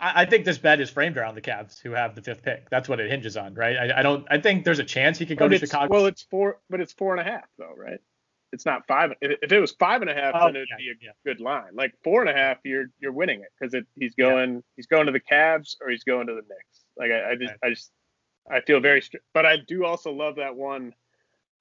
I, 0.00 0.22
I 0.22 0.24
think 0.24 0.44
this 0.44 0.58
bet 0.58 0.80
is 0.80 0.90
framed 0.90 1.16
around 1.16 1.34
the 1.34 1.42
Cavs, 1.42 1.80
who 1.80 1.92
have 1.92 2.14
the 2.14 2.22
fifth 2.22 2.42
pick. 2.42 2.68
That's 2.70 2.88
what 2.88 3.00
it 3.00 3.10
hinges 3.10 3.36
on, 3.36 3.54
right? 3.54 3.76
I, 3.76 4.00
I 4.00 4.02
don't. 4.02 4.26
I 4.30 4.38
think 4.38 4.64
there's 4.64 4.78
a 4.78 4.84
chance 4.84 5.18
he 5.18 5.26
could 5.26 5.38
go 5.38 5.48
but 5.48 5.60
to 5.60 5.66
Chicago. 5.66 5.92
Well, 5.92 6.06
it's 6.06 6.22
four, 6.22 6.58
but 6.68 6.80
it's 6.80 6.92
four 6.92 7.16
and 7.16 7.20
a 7.20 7.30
half, 7.30 7.44
though, 7.58 7.74
right? 7.76 8.00
It's 8.52 8.66
not 8.66 8.86
five. 8.88 9.12
If, 9.20 9.38
if 9.42 9.52
it 9.52 9.60
was 9.60 9.72
five 9.72 10.00
and 10.00 10.10
a 10.10 10.14
half, 10.14 10.34
oh, 10.34 10.46
then 10.46 10.56
it'd 10.56 10.68
yeah, 10.70 10.76
be 10.76 10.90
a 10.90 10.94
yeah. 11.06 11.10
good 11.24 11.40
line. 11.40 11.74
Like 11.74 11.94
four 12.02 12.20
and 12.20 12.30
a 12.30 12.34
half, 12.34 12.58
you're 12.64 12.86
you're 12.98 13.12
winning 13.12 13.40
it 13.42 13.52
because 13.58 13.84
he's 13.96 14.14
going 14.14 14.54
yeah. 14.54 14.60
he's 14.76 14.86
going 14.86 15.06
to 15.06 15.12
the 15.12 15.20
Cavs 15.20 15.76
or 15.80 15.90
he's 15.90 16.04
going 16.04 16.26
to 16.26 16.34
the 16.34 16.42
Knicks. 16.42 16.84
Like 16.96 17.10
I, 17.12 17.32
I 17.32 17.34
just 17.36 17.50
right. 17.50 17.58
I 17.62 17.70
just 17.70 17.92
I 18.50 18.60
feel 18.60 18.80
very, 18.80 19.02
str- 19.02 19.18
but 19.32 19.46
I 19.46 19.56
do 19.56 19.84
also 19.84 20.10
love 20.10 20.36
that 20.36 20.56
one 20.56 20.94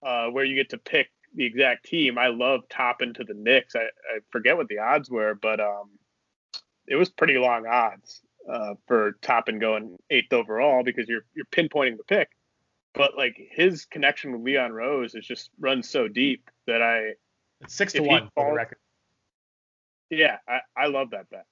uh, 0.02 0.28
where 0.28 0.46
you 0.46 0.56
get 0.56 0.70
to 0.70 0.78
pick 0.78 1.12
the 1.36 1.46
exact 1.46 1.86
team. 1.86 2.18
I 2.18 2.28
love 2.28 2.62
Toppin 2.70 3.14
to 3.16 3.24
the 3.24 3.36
Knicks. 3.36 3.76
I, 3.76 3.82
I 3.82 4.20
forget 4.32 4.58
what 4.58 4.68
the 4.70 4.80
odds 4.80 5.12
were, 5.12 5.36
but 5.36 5.60
um, 5.60 5.92
it 6.88 6.96
was 6.96 7.10
pretty 7.10 7.38
long 7.38 7.68
odds 7.68 8.22
uh, 8.50 8.74
for 8.88 9.18
and 9.48 9.62
going 9.62 9.98
eighth 10.10 10.34
overall 10.34 10.84
because 10.84 11.08
you're 11.08 11.26
you're 11.36 11.46
pinpointing 11.46 11.98
the 11.98 12.04
pick. 12.04 12.30
But 12.94 13.16
like 13.16 13.36
his 13.52 13.86
connection 13.86 14.32
with 14.32 14.42
Leon 14.42 14.74
Rose 14.74 15.16
is 15.16 15.26
just 15.26 15.52
runs 15.60 15.90
so 15.90 16.08
deep 16.08 16.50
that 16.68 16.82
I 16.82 17.14
it's 17.62 17.76
six 17.76 17.94
to 17.94 18.02
one 18.02 18.22
falls, 18.22 18.32
for 18.36 18.50
the 18.50 18.56
record. 18.56 18.78
Yeah, 20.10 20.38
I, 20.48 20.60
I 20.76 20.88
love 20.88 21.12
that 21.12 21.30
bet. 21.30 21.46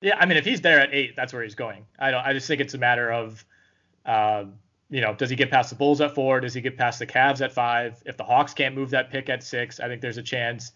Yeah, 0.00 0.18
I 0.18 0.26
mean 0.26 0.36
if 0.36 0.44
he's 0.44 0.60
there 0.60 0.80
at 0.80 0.92
eight, 0.92 1.14
that's 1.16 1.32
where 1.32 1.42
he's 1.42 1.54
going. 1.54 1.86
I 1.98 2.10
don't 2.10 2.24
I 2.24 2.32
just 2.32 2.48
think 2.48 2.60
it's 2.60 2.74
a 2.74 2.78
matter 2.78 3.12
of 3.12 3.44
uh, 4.04 4.44
you 4.88 5.00
know, 5.00 5.14
does 5.14 5.30
he 5.30 5.36
get 5.36 5.50
past 5.50 5.70
the 5.70 5.76
Bulls 5.76 6.00
at 6.00 6.14
four? 6.14 6.40
Does 6.40 6.54
he 6.54 6.60
get 6.60 6.76
past 6.76 6.98
the 6.98 7.06
Cavs 7.06 7.40
at 7.40 7.52
five? 7.52 8.00
If 8.06 8.16
the 8.16 8.24
Hawks 8.24 8.54
can't 8.54 8.74
move 8.74 8.90
that 8.90 9.10
pick 9.10 9.28
at 9.28 9.42
six, 9.42 9.80
I 9.80 9.88
think 9.88 10.00
there's 10.00 10.18
a 10.18 10.22
chance. 10.22 10.72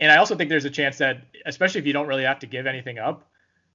And 0.00 0.10
I 0.10 0.16
also 0.16 0.34
think 0.34 0.50
there's 0.50 0.64
a 0.64 0.70
chance 0.70 0.98
that, 0.98 1.26
especially 1.46 1.80
if 1.80 1.86
you 1.86 1.92
don't 1.92 2.08
really 2.08 2.24
have 2.24 2.40
to 2.40 2.46
give 2.46 2.66
anything 2.66 2.98
up, 2.98 3.30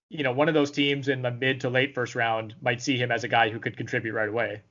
you 0.09 0.23
know, 0.23 0.31
one 0.31 0.47
of 0.47 0.53
those 0.53 0.71
teams 0.71 1.07
in 1.07 1.21
the 1.21 1.31
mid 1.31 1.61
to 1.61 1.69
late 1.69 1.93
first 1.93 2.15
round 2.15 2.55
might 2.61 2.81
see 2.81 2.97
him 2.97 3.11
as 3.11 3.23
a 3.23 3.27
guy 3.27 3.49
who 3.49 3.59
could 3.59 3.75
contribute 3.75 4.13
right 4.13 4.29
away. 4.29 4.61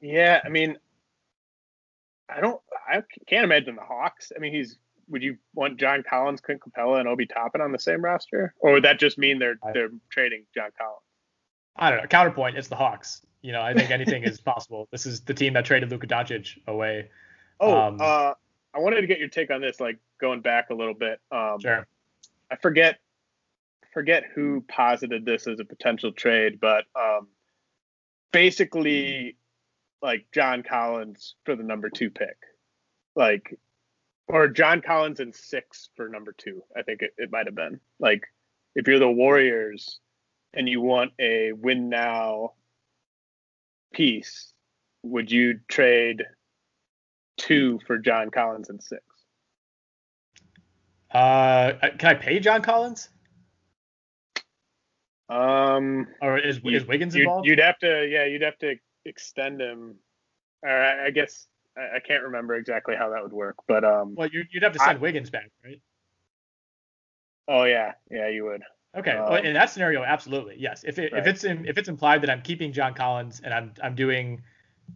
Yeah, 0.00 0.40
I 0.44 0.48
mean, 0.48 0.78
I 2.28 2.40
don't, 2.40 2.60
I 2.88 3.02
can't 3.26 3.44
imagine 3.44 3.76
the 3.76 3.82
Hawks. 3.82 4.32
I 4.34 4.38
mean, 4.38 4.52
he's. 4.52 4.78
Would 5.08 5.24
you 5.24 5.38
want 5.56 5.80
John 5.80 6.04
Collins, 6.08 6.40
Clint 6.40 6.60
Capela, 6.60 7.00
and 7.00 7.08
Obi 7.08 7.26
Toppin 7.26 7.60
on 7.60 7.72
the 7.72 7.80
same 7.80 8.00
roster, 8.00 8.54
or 8.60 8.74
would 8.74 8.84
that 8.84 9.00
just 9.00 9.18
mean 9.18 9.40
they're 9.40 9.58
they're 9.74 9.90
trading 10.08 10.44
John 10.54 10.70
Collins? 10.78 11.02
I 11.74 11.90
don't 11.90 12.00
know. 12.00 12.06
Counterpoint, 12.06 12.56
it's 12.56 12.68
the 12.68 12.76
Hawks. 12.76 13.20
You 13.42 13.50
know, 13.50 13.60
I 13.60 13.74
think 13.74 13.90
anything 13.90 14.22
is 14.22 14.40
possible. 14.40 14.88
This 14.92 15.06
is 15.06 15.22
the 15.22 15.34
team 15.34 15.54
that 15.54 15.64
traded 15.64 15.90
Luka 15.90 16.06
Doncic 16.06 16.56
away. 16.68 17.08
Oh, 17.58 17.76
um, 17.76 17.98
uh, 18.00 18.34
I 18.72 18.78
wanted 18.78 19.00
to 19.00 19.08
get 19.08 19.18
your 19.18 19.28
take 19.28 19.50
on 19.50 19.60
this, 19.60 19.80
like 19.80 19.98
going 20.20 20.42
back 20.42 20.70
a 20.70 20.74
little 20.74 20.94
bit. 20.94 21.20
Um, 21.32 21.58
sure. 21.60 21.88
I 22.50 22.56
forget 22.56 22.98
forget 23.92 24.24
who 24.34 24.64
posited 24.68 25.24
this 25.24 25.46
as 25.46 25.60
a 25.60 25.64
potential 25.64 26.12
trade, 26.12 26.58
but 26.60 26.84
um, 26.94 27.28
basically, 28.32 29.36
like 30.02 30.26
John 30.32 30.62
Collins 30.62 31.34
for 31.44 31.56
the 31.56 31.62
number 31.62 31.90
two 31.90 32.10
pick, 32.10 32.36
like, 33.16 33.58
or 34.28 34.48
John 34.48 34.80
Collins 34.80 35.20
and 35.20 35.34
six 35.34 35.90
for 35.96 36.08
number 36.08 36.34
two. 36.36 36.62
I 36.76 36.82
think 36.82 37.02
it, 37.02 37.12
it 37.18 37.32
might 37.32 37.46
have 37.46 37.54
been 37.54 37.80
like 37.98 38.22
if 38.74 38.86
you're 38.86 38.98
the 38.98 39.10
Warriors 39.10 39.98
and 40.54 40.68
you 40.68 40.80
want 40.80 41.12
a 41.20 41.52
win 41.52 41.88
now 41.88 42.52
piece, 43.92 44.52
would 45.02 45.30
you 45.30 45.60
trade 45.68 46.24
two 47.36 47.80
for 47.86 47.98
John 47.98 48.30
Collins 48.30 48.68
and 48.68 48.82
six? 48.82 49.02
Uh, 51.12 51.72
can 51.98 52.10
I 52.10 52.14
pay 52.14 52.38
John 52.38 52.62
Collins? 52.62 53.08
Um, 55.28 56.08
or 56.20 56.38
is 56.38 56.60
you, 56.62 56.76
is 56.76 56.86
Wiggins 56.86 57.14
involved? 57.14 57.46
You'd, 57.46 57.58
you'd 57.58 57.64
have 57.64 57.78
to, 57.78 58.06
yeah, 58.06 58.24
you'd 58.24 58.42
have 58.42 58.58
to 58.58 58.74
extend 59.04 59.60
him. 59.60 59.96
Or 60.62 60.70
I, 60.70 61.06
I 61.06 61.10
guess 61.10 61.46
I, 61.76 61.96
I, 61.96 62.00
can't 62.00 62.24
remember 62.24 62.54
exactly 62.54 62.96
how 62.96 63.10
that 63.10 63.22
would 63.22 63.32
work, 63.32 63.56
but 63.66 63.84
um. 63.84 64.14
Well, 64.14 64.28
you, 64.28 64.44
would 64.52 64.62
have 64.62 64.72
to 64.72 64.78
send 64.78 64.98
I, 64.98 65.00
Wiggins 65.00 65.30
back, 65.30 65.50
right? 65.64 65.80
Oh 67.48 67.64
yeah, 67.64 67.92
yeah, 68.10 68.28
you 68.28 68.44
would. 68.44 68.62
Okay, 68.96 69.12
um, 69.12 69.30
well, 69.30 69.42
in 69.42 69.54
that 69.54 69.70
scenario, 69.70 70.02
absolutely, 70.02 70.56
yes. 70.58 70.84
If 70.84 70.98
it, 70.98 71.12
right. 71.12 71.20
if 71.20 71.26
it's 71.26 71.44
in, 71.44 71.64
if 71.64 71.78
it's 71.78 71.88
implied 71.88 72.22
that 72.22 72.30
I'm 72.30 72.42
keeping 72.42 72.72
John 72.72 72.92
Collins 72.92 73.40
and 73.42 73.54
I'm 73.54 73.72
I'm 73.82 73.94
doing 73.94 74.42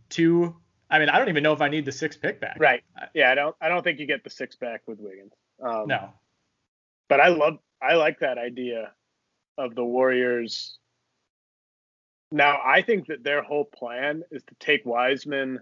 two, 0.09 0.55
I 0.91 0.99
mean, 0.99 1.09
I 1.09 1.19
don't 1.19 1.29
even 1.29 1.45
know 1.45 1.53
if 1.53 1.61
I 1.61 1.69
need 1.69 1.85
the 1.85 1.93
six 1.93 2.17
pick 2.17 2.41
back. 2.41 2.57
Right. 2.59 2.83
Yeah, 3.15 3.31
I 3.31 3.35
don't 3.37 3.57
I 3.61 3.69
don't 3.69 3.85
think 3.85 4.01
you 4.01 4.07
get 4.07 4.25
the 4.25 4.31
six 4.31 4.57
back 4.57 4.83
with 4.87 4.99
Wiggins. 4.99 5.33
Um, 5.63 5.87
no. 5.87 6.11
But 7.09 7.21
I 7.21 7.29
love 7.29 7.59
I 7.83 7.95
like 7.95 8.21
that 8.21 8.39
idea 8.39 8.93
of 9.59 9.75
the 9.75 9.85
Warriors. 9.85 10.79
Now, 12.33 12.59
I 12.65 12.83
think 12.83 13.07
that 13.07 13.23
their 13.23 13.43
whole 13.43 13.65
plan 13.65 14.25
is 14.31 14.43
to 14.45 14.55
take 14.59 14.85
Wiseman, 14.85 15.61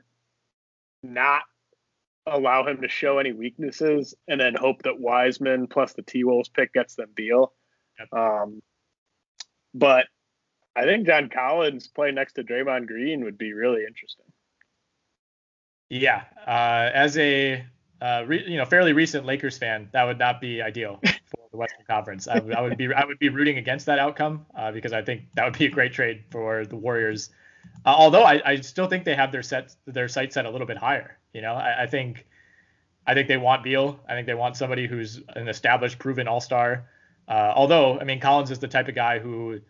not 1.02 1.42
allow 2.26 2.66
him 2.66 2.80
to 2.80 2.88
show 2.88 3.18
any 3.18 3.32
weaknesses, 3.32 4.14
and 4.28 4.40
then 4.40 4.54
hope 4.54 4.82
that 4.82 4.98
Wiseman 4.98 5.66
plus 5.66 5.92
the 5.92 6.02
T 6.02 6.24
Wolves 6.24 6.48
pick 6.48 6.72
gets 6.72 6.94
them 6.94 7.10
Beal. 7.14 7.52
Yep. 7.98 8.12
Um, 8.12 8.62
but 9.74 10.06
I 10.74 10.84
think 10.84 11.06
John 11.06 11.28
Collins 11.28 11.88
playing 11.88 12.14
next 12.14 12.34
to 12.34 12.44
Draymond 12.44 12.86
Green 12.86 13.24
would 13.24 13.36
be 13.36 13.52
really 13.52 13.84
interesting. 13.86 14.26
Yeah, 15.90 16.22
uh, 16.46 16.90
as 16.94 17.18
a 17.18 17.66
uh, 18.02 18.24
re, 18.26 18.44
you 18.46 18.56
know 18.56 18.64
fairly 18.64 18.92
recent 18.92 19.24
Lakers 19.24 19.56
fan, 19.56 19.88
that 19.92 20.04
would 20.04 20.18
not 20.18 20.40
be 20.40 20.60
ideal 20.60 20.98
for 21.04 21.38
the 21.52 21.56
Western 21.56 21.84
Conference. 21.86 22.26
I, 22.26 22.38
I, 22.56 22.60
would 22.60 22.76
be 22.76 22.92
I 22.92 23.04
would 23.04 23.20
be 23.20 23.28
rooting 23.28 23.58
against 23.58 23.86
that 23.86 24.00
outcome 24.00 24.44
uh, 24.56 24.72
because 24.72 24.92
I 24.92 25.02
think 25.02 25.22
that 25.34 25.44
would 25.44 25.56
be 25.56 25.66
a 25.66 25.70
great 25.70 25.92
trade 25.92 26.24
for 26.30 26.66
the 26.66 26.76
Warriors. 26.76 27.30
Uh, 27.86 27.94
although 27.96 28.24
I, 28.24 28.42
I, 28.44 28.60
still 28.60 28.88
think 28.88 29.04
they 29.04 29.14
have 29.14 29.30
their 29.30 29.42
set 29.42 29.76
their 29.86 30.08
sights 30.08 30.34
set 30.34 30.46
a 30.46 30.50
little 30.50 30.66
bit 30.66 30.76
higher. 30.76 31.16
You 31.32 31.42
know, 31.42 31.54
I, 31.54 31.84
I, 31.84 31.86
think 31.86 32.26
I 33.06 33.14
think 33.14 33.28
they 33.28 33.36
want 33.36 33.62
Beal. 33.62 34.00
I 34.08 34.14
think 34.14 34.26
they 34.26 34.34
want 34.34 34.56
somebody 34.56 34.88
who's 34.88 35.20
an 35.36 35.46
established, 35.46 36.00
proven 36.00 36.26
All 36.26 36.40
Star. 36.40 36.88
Uh, 37.28 37.52
although 37.54 38.00
I 38.00 38.04
mean 38.04 38.18
Collins 38.18 38.50
is 38.50 38.58
the 38.58 38.68
type 38.68 38.88
of 38.88 38.96
guy 38.96 39.20
who 39.20 39.60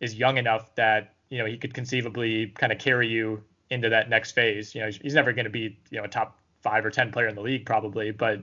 is 0.00 0.14
young 0.14 0.38
enough 0.38 0.74
that 0.76 1.12
you 1.28 1.36
know 1.36 1.44
he 1.44 1.58
could 1.58 1.74
conceivably 1.74 2.46
kind 2.46 2.72
of 2.72 2.78
carry 2.78 3.08
you 3.08 3.42
into 3.68 3.90
that 3.90 4.08
next 4.08 4.32
phase. 4.32 4.74
You 4.74 4.80
know, 4.80 4.90
he's 5.02 5.14
never 5.14 5.34
going 5.34 5.44
to 5.44 5.50
be 5.50 5.78
you 5.90 5.98
know 5.98 6.04
a 6.04 6.08
top 6.08 6.38
five 6.62 6.84
or 6.84 6.90
ten 6.90 7.12
player 7.12 7.28
in 7.28 7.34
the 7.34 7.42
league 7.42 7.66
probably, 7.66 8.10
but 8.10 8.42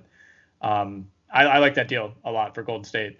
um, 0.61 1.07
I, 1.31 1.45
I 1.45 1.57
like 1.59 1.75
that 1.75 1.87
deal 1.87 2.13
a 2.23 2.31
lot 2.31 2.55
for 2.55 2.63
Golden 2.63 2.83
State. 2.83 3.19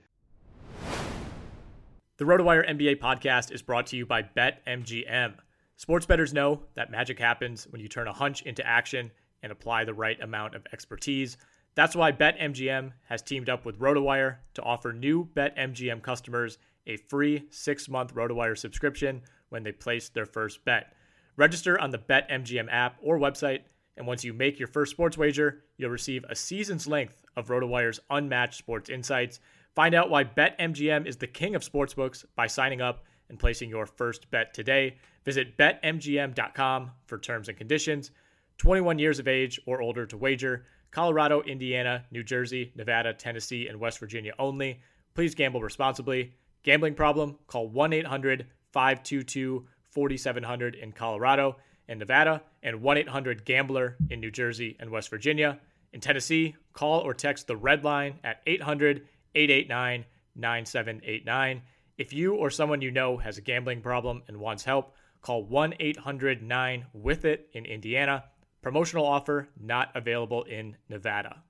The 2.18 2.26
RotoWire 2.26 2.70
NBA 2.70 3.00
podcast 3.00 3.54
is 3.54 3.62
brought 3.62 3.88
to 3.88 3.96
you 3.96 4.06
by 4.06 4.24
BetMGM. 4.24 5.36
Sports 5.78 6.06
bettors 6.06 6.34
know 6.34 6.64
that 6.76 6.92
magic 6.92 7.18
happens 7.18 7.66
when 7.70 7.80
you 7.80 7.88
turn 7.88 8.10
a 8.10 8.14
hunch 8.14 8.42
into 8.42 8.66
action 8.68 9.10
and 9.42 9.54
apply 9.54 9.86
the 9.86 9.94
right 9.94 10.20
amount 10.22 10.54
of 10.54 10.66
expertise. 10.74 11.38
That's 11.76 11.96
why 11.96 12.12
BetMGM 12.12 12.92
has 13.08 13.22
teamed 13.22 13.48
up 13.48 13.64
with 13.64 13.80
RotoWire 13.80 14.38
to 14.56 14.62
offer 14.64 14.92
new 14.92 15.30
BetMGM 15.34 16.02
customers 16.02 16.58
a 16.88 16.98
free 16.98 17.46
six 17.52 17.88
month 17.88 18.14
RotoWire 18.14 18.58
subscription 18.58 19.22
when 19.48 19.64
they 19.64 19.72
place 19.72 20.10
their 20.10 20.26
first 20.26 20.66
bet. 20.66 20.94
Register 21.38 21.80
on 21.80 21.92
the 21.92 22.00
BetMGM 22.00 22.68
app 22.70 22.98
or 23.02 23.18
website, 23.18 23.62
and 24.00 24.08
once 24.08 24.24
you 24.24 24.34
make 24.34 24.58
your 24.58 24.70
first 24.70 24.92
sports 24.92 25.18
wager, 25.18 25.62
you'll 25.78 25.90
receive 25.92 26.24
a 26.30 26.36
season's 26.36 26.88
length 26.88 27.22
of 27.36 27.50
RotoWire's 27.50 28.00
unmatched 28.10 28.58
sports 28.58 28.90
insights. 28.90 29.42
Find 29.76 29.94
out 29.94 30.10
why 30.10 30.24
BetMGM 30.24 31.06
is 31.06 31.18
the 31.18 31.28
king 31.28 31.54
of 31.54 31.70
sportsbooks 31.70 32.24
by 32.36 32.48
signing 32.48 32.82
up 32.82 33.04
and 33.28 33.38
placing 33.38 33.70
your 33.70 33.86
first 33.86 34.32
bet 34.32 34.54
today. 34.54 34.96
Visit 35.26 35.58
betmgm.com 35.58 36.92
for 37.06 37.18
terms 37.20 37.50
and 37.50 37.58
conditions. 37.58 38.12
21 38.58 39.00
years 39.00 39.20
of 39.20 39.28
age 39.28 39.60
or 39.66 39.82
older 39.82 40.06
to 40.06 40.18
wager. 40.18 40.66
Colorado, 40.92 41.42
Indiana, 41.42 42.06
New 42.10 42.24
Jersey, 42.24 42.72
Nevada, 42.76 43.14
Tennessee, 43.14 43.68
and 43.68 43.80
West 43.80 44.00
Virginia 44.00 44.32
only. 44.40 44.80
Please 45.14 45.36
gamble 45.36 45.62
responsibly. 45.62 46.34
Gambling 46.64 46.96
problem? 46.96 47.38
Call 47.48 47.68
1 47.68 47.92
800 47.92 48.48
522 48.72 49.68
4700 49.92 50.76
in 50.76 50.94
Colorado 50.94 51.58
and 51.90 52.00
Nevada, 52.00 52.42
and 52.64 52.82
1 52.82 52.98
800 53.00 53.44
Gambler 53.44 53.98
in 54.10 54.22
New 54.22 54.32
Jersey 54.32 54.78
and 54.80 54.90
West 54.90 55.10
Virginia. 55.10 55.60
In 55.92 56.00
Tennessee, 56.00 56.56
call 56.72 57.02
or 57.02 57.14
text 57.14 57.48
the 57.48 57.58
red 57.58 57.84
line 57.84 58.20
at 58.24 58.42
800 58.48 59.06
889 59.36 60.06
9789. 60.36 61.62
If 61.98 62.14
you 62.14 62.36
or 62.36 62.50
someone 62.50 62.82
you 62.82 62.92
know 62.92 63.18
has 63.18 63.38
a 63.38 63.42
gambling 63.42 63.82
problem 63.82 64.24
and 64.30 64.38
wants 64.38 64.64
help, 64.64 64.96
call 65.22 65.44
1 65.44 65.74
800 65.80 66.42
9 66.42 66.86
with 66.94 67.26
it 67.26 67.50
in 67.52 67.66
Indiana 67.66 68.24
Promotional 68.62 69.06
offer 69.06 69.48
not 69.60 69.90
available 69.96 70.44
in 70.44 70.76
Nevada. 70.90 71.42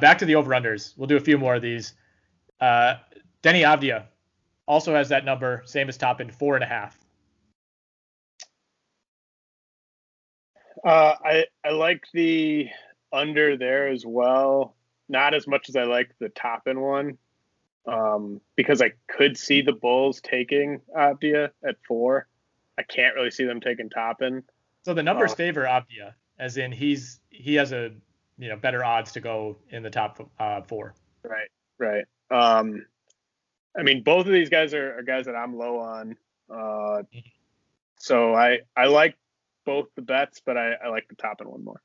Back 0.00 0.18
to 0.18 0.24
the 0.24 0.36
over-unders. 0.36 0.96
We'll 0.96 1.08
do 1.08 1.16
a 1.16 1.20
few 1.20 1.38
more 1.38 1.56
of 1.56 1.62
these. 1.62 1.94
Uh, 2.60 2.96
Deni 3.42 3.62
Avdija 3.62 4.06
also 4.68 4.94
has 4.94 5.08
that 5.08 5.24
number, 5.24 5.62
same 5.64 5.88
as 5.88 5.96
Toppin, 5.96 6.30
four 6.30 6.54
and 6.54 6.62
a 6.62 6.66
half. 6.66 6.98
Uh, 10.84 11.14
I 11.24 11.46
I 11.64 11.70
like 11.70 12.04
the 12.12 12.68
under 13.12 13.56
there 13.56 13.88
as 13.88 14.04
well. 14.04 14.76
Not 15.08 15.34
as 15.34 15.46
much 15.46 15.68
as 15.68 15.76
I 15.76 15.84
like 15.84 16.10
the 16.18 16.28
top 16.28 16.64
Toppin 16.64 16.80
one, 16.80 17.18
um, 17.86 18.40
because 18.56 18.82
I 18.82 18.92
could 19.08 19.36
see 19.36 19.62
the 19.62 19.72
Bulls 19.72 20.20
taking 20.20 20.80
Avdija 20.96 21.50
at 21.66 21.76
four. 21.86 22.26
I 22.78 22.82
can't 22.82 23.14
really 23.14 23.30
see 23.30 23.44
them 23.44 23.60
taking 23.60 23.88
Toppin. 23.88 24.42
So 24.84 24.94
the 24.94 25.02
numbers 25.02 25.32
uh, 25.32 25.36
favor 25.36 25.62
Avdija, 25.62 26.14
as 26.38 26.56
in 26.56 26.72
he's 26.72 27.20
he 27.30 27.54
has 27.54 27.72
a 27.72 27.92
you 28.38 28.48
know 28.48 28.56
better 28.56 28.84
odds 28.84 29.12
to 29.12 29.20
go 29.20 29.56
in 29.70 29.82
the 29.82 29.90
top 29.90 30.30
uh, 30.38 30.62
four. 30.62 30.94
Right, 31.22 31.48
right. 31.78 32.04
Um, 32.30 32.84
I 33.78 33.82
mean, 33.82 34.02
both 34.02 34.26
of 34.26 34.32
these 34.32 34.48
guys 34.48 34.74
are, 34.74 34.98
are 34.98 35.02
guys 35.02 35.26
that 35.26 35.36
I'm 35.36 35.56
low 35.56 35.78
on. 35.78 36.16
Uh, 36.50 37.02
so 37.98 38.34
I 38.34 38.60
I 38.76 38.86
like 38.86 39.16
both 39.66 39.88
the 39.96 40.02
bets, 40.02 40.40
but 40.44 40.56
I, 40.56 40.72
I 40.84 40.88
like 40.88 41.08
the 41.08 41.16
Toppin 41.16 41.50
one 41.50 41.64
more. 41.64 41.82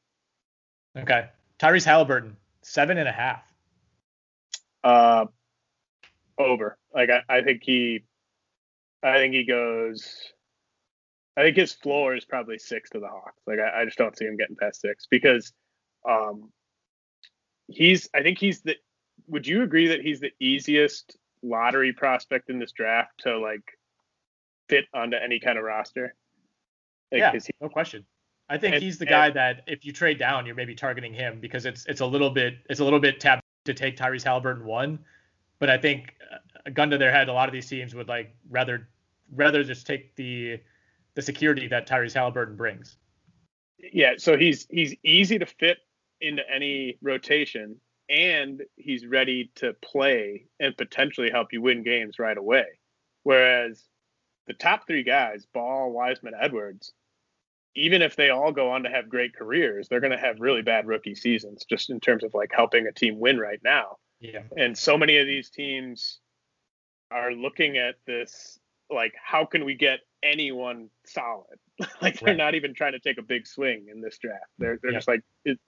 Okay, 0.98 1.28
Tyrese 1.60 1.86
Haliburton 1.86 2.36
seven 2.62 2.98
and 2.98 3.10
a 3.10 3.12
half. 3.12 3.44
Uh, 4.84 5.26
over. 6.38 6.78
Like 6.94 7.10
I, 7.10 7.22
I 7.28 7.42
think 7.42 7.62
he, 7.64 8.04
I 9.04 9.16
think 9.16 9.34
he 9.34 9.46
goes 9.46 10.32
I 11.38 11.44
think 11.44 11.56
his 11.56 11.74
floor 11.74 12.16
is 12.16 12.26
probably 12.26 12.58
six 12.58 12.90
to 12.92 13.00
the 13.00 13.08
Hawks. 13.08 13.42
Like 13.48 13.60
I, 13.60 13.82
I 13.82 13.86
just 13.86 13.98
don't 13.98 14.18
see 14.18 14.26
him 14.26 14.38
getting 14.38 14.56
past 14.56 14.82
six 14.82 15.08
because 15.10 15.54
um, 16.08 16.52
he's. 17.68 18.10
I 18.14 18.22
think 18.22 18.38
he's 18.38 18.62
the. 18.62 18.76
Would 19.28 19.48
you 19.48 19.64
agree 19.64 19.88
that 19.88 20.02
he's 20.02 20.20
the 20.20 20.32
easiest 20.40 21.18
lottery 21.42 21.94
prospect 21.94 22.50
in 22.50 22.60
this 22.60 22.74
draft 22.74 23.12
to 23.20 23.40
like 23.40 23.64
fit 24.68 24.86
onto 24.94 25.16
any 25.16 25.40
kind 25.40 25.58
of 25.58 25.64
roster? 25.64 26.16
Yeah, 27.12 27.32
he, 27.32 27.40
no 27.60 27.70
question. 27.70 28.06
I 28.50 28.58
think 28.58 28.76
and, 28.76 28.84
he's 28.84 28.98
the 28.98 29.06
guy 29.06 29.28
and, 29.28 29.36
that 29.36 29.64
if 29.68 29.86
you 29.86 29.94
trade 29.94 30.20
down, 30.20 30.46
you're 30.46 30.56
maybe 30.56 30.76
targeting 30.76 31.14
him 31.14 31.40
because 31.40 31.66
it's 31.66 31.86
it's 31.86 32.02
a 32.02 32.06
little 32.06 32.30
bit 32.30 32.56
it's 32.70 32.80
a 32.80 32.84
little 32.84 33.00
bit 33.00 33.20
taboo 33.20 33.42
to 33.66 33.74
take 33.74 33.98
Tyrese 33.98 34.26
Haliburton 34.26 34.64
one, 34.64 35.00
but 35.60 35.70
I 35.70 35.78
think 35.78 36.16
uh, 36.32 36.38
a 36.66 36.72
gun 36.72 36.90
to 36.90 36.98
their 36.98 37.12
head, 37.12 37.30
a 37.30 37.34
lot 37.34 37.48
of 37.48 37.54
these 37.54 37.68
teams 37.68 37.96
would 37.96 38.08
like 38.08 38.36
rather 38.50 38.90
rather 39.34 39.64
just 39.64 39.88
take 39.88 40.16
the 40.16 40.60
the 41.16 41.22
security 41.22 41.68
that 41.68 41.88
Tyrese 41.88 42.16
Haliburton 42.16 42.58
brings. 42.58 42.98
Yeah, 43.78 44.14
so 44.18 44.38
he's 44.38 44.68
he's 44.70 44.96
easy 45.04 45.40
to 45.40 45.46
fit 45.46 45.78
into 46.20 46.44
any 46.54 46.98
rotation, 47.02 47.78
and 48.10 48.62
he's 48.76 49.06
ready 49.06 49.52
to 49.56 49.74
play 49.82 50.46
and 50.60 50.76
potentially 50.76 51.30
help 51.32 51.54
you 51.54 51.62
win 51.62 51.84
games 51.84 52.20
right 52.20 52.38
away. 52.38 52.66
Whereas 53.24 53.84
the 54.48 54.54
top 54.54 54.88
three 54.88 55.04
guys, 55.04 55.46
Ball, 55.54 55.92
Wiseman, 55.92 56.34
Edwards, 56.40 56.94
even 57.76 58.02
if 58.02 58.16
they 58.16 58.30
all 58.30 58.52
go 58.52 58.72
on 58.72 58.84
to 58.84 58.90
have 58.90 59.10
great 59.10 59.36
careers, 59.36 59.88
they're 59.88 60.00
going 60.00 60.12
to 60.12 60.18
have 60.18 60.40
really 60.40 60.62
bad 60.62 60.88
rookie 60.88 61.16
seasons 61.16 61.66
just 61.70 61.90
in 61.90 62.00
terms 62.00 62.24
of 62.24 62.34
like 62.34 62.52
helping 62.54 62.88
a 62.88 62.92
team 62.92 63.20
win 63.20 63.38
right 63.40 63.60
now. 63.64 63.98
Yeah. 64.20 64.44
And 64.58 64.78
so 64.78 64.98
many 64.98 65.18
of 65.18 65.28
these 65.28 65.50
teams 65.50 66.20
are 67.10 67.32
looking 67.34 67.78
at 67.78 67.96
this 68.06 68.60
like 68.90 69.14
how 69.22 69.46
can 69.46 69.64
we 69.64 69.76
get 69.76 70.00
anyone 70.22 70.90
solid? 71.06 71.60
like 72.02 72.20
they're 72.20 72.34
right. 72.34 72.38
not 72.38 72.56
even 72.56 72.74
trying 72.74 72.92
to 72.92 73.00
take 73.00 73.18
a 73.18 73.24
big 73.24 73.48
swing 73.48 73.88
in 73.94 74.02
this 74.02 74.18
draft. 74.18 74.46
They're 74.60 74.80
they're 74.82 74.92
just 74.92 75.08
like 75.08 75.24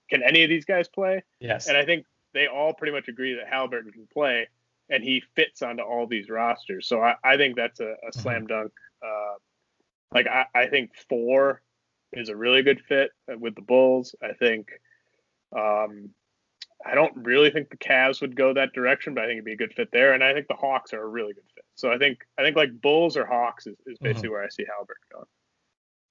can 0.09 0.23
any 0.23 0.43
of 0.43 0.49
these 0.49 0.65
guys 0.65 0.87
play? 0.87 1.23
Yes. 1.39 1.67
And 1.67 1.77
I 1.77 1.85
think 1.85 2.05
they 2.33 2.47
all 2.47 2.73
pretty 2.73 2.93
much 2.93 3.07
agree 3.07 3.35
that 3.35 3.51
Haliburton 3.51 3.93
can 3.93 4.07
play 4.11 4.47
and 4.89 5.03
he 5.03 5.23
fits 5.35 5.61
onto 5.61 5.83
all 5.83 6.05
these 6.07 6.29
rosters. 6.29 6.87
So 6.87 7.01
I, 7.01 7.15
I 7.23 7.37
think 7.37 7.55
that's 7.55 7.79
a, 7.79 7.85
a 7.85 7.87
mm-hmm. 7.87 8.19
slam 8.19 8.47
dunk. 8.47 8.71
Uh, 9.01 9.35
like 10.13 10.27
I, 10.27 10.45
I 10.53 10.67
think 10.67 10.91
four 11.09 11.61
is 12.13 12.29
a 12.29 12.35
really 12.35 12.61
good 12.61 12.81
fit 12.81 13.11
with 13.27 13.55
the 13.55 13.61
Bulls. 13.61 14.15
I 14.21 14.33
think 14.33 14.69
um, 15.55 16.09
I 16.85 16.95
don't 16.95 17.13
really 17.15 17.49
think 17.49 17.69
the 17.69 17.77
Cavs 17.77 18.21
would 18.21 18.35
go 18.35 18.53
that 18.53 18.73
direction, 18.73 19.13
but 19.13 19.23
I 19.23 19.27
think 19.27 19.37
it'd 19.37 19.45
be 19.45 19.53
a 19.53 19.57
good 19.57 19.73
fit 19.73 19.89
there. 19.91 20.13
And 20.13 20.23
I 20.23 20.33
think 20.33 20.47
the 20.47 20.55
Hawks 20.55 20.93
are 20.93 21.01
a 21.01 21.07
really 21.07 21.33
good 21.33 21.43
fit. 21.55 21.65
So 21.75 21.91
I 21.91 21.97
think 21.97 22.19
I 22.37 22.41
think 22.43 22.55
like 22.55 22.81
Bulls 22.81 23.17
or 23.17 23.25
Hawks 23.25 23.67
is, 23.67 23.75
is 23.85 23.97
basically 23.99 24.27
mm-hmm. 24.27 24.33
where 24.33 24.43
I 24.43 24.49
see 24.49 24.63
Haliburton 24.63 25.13
going. 25.13 25.25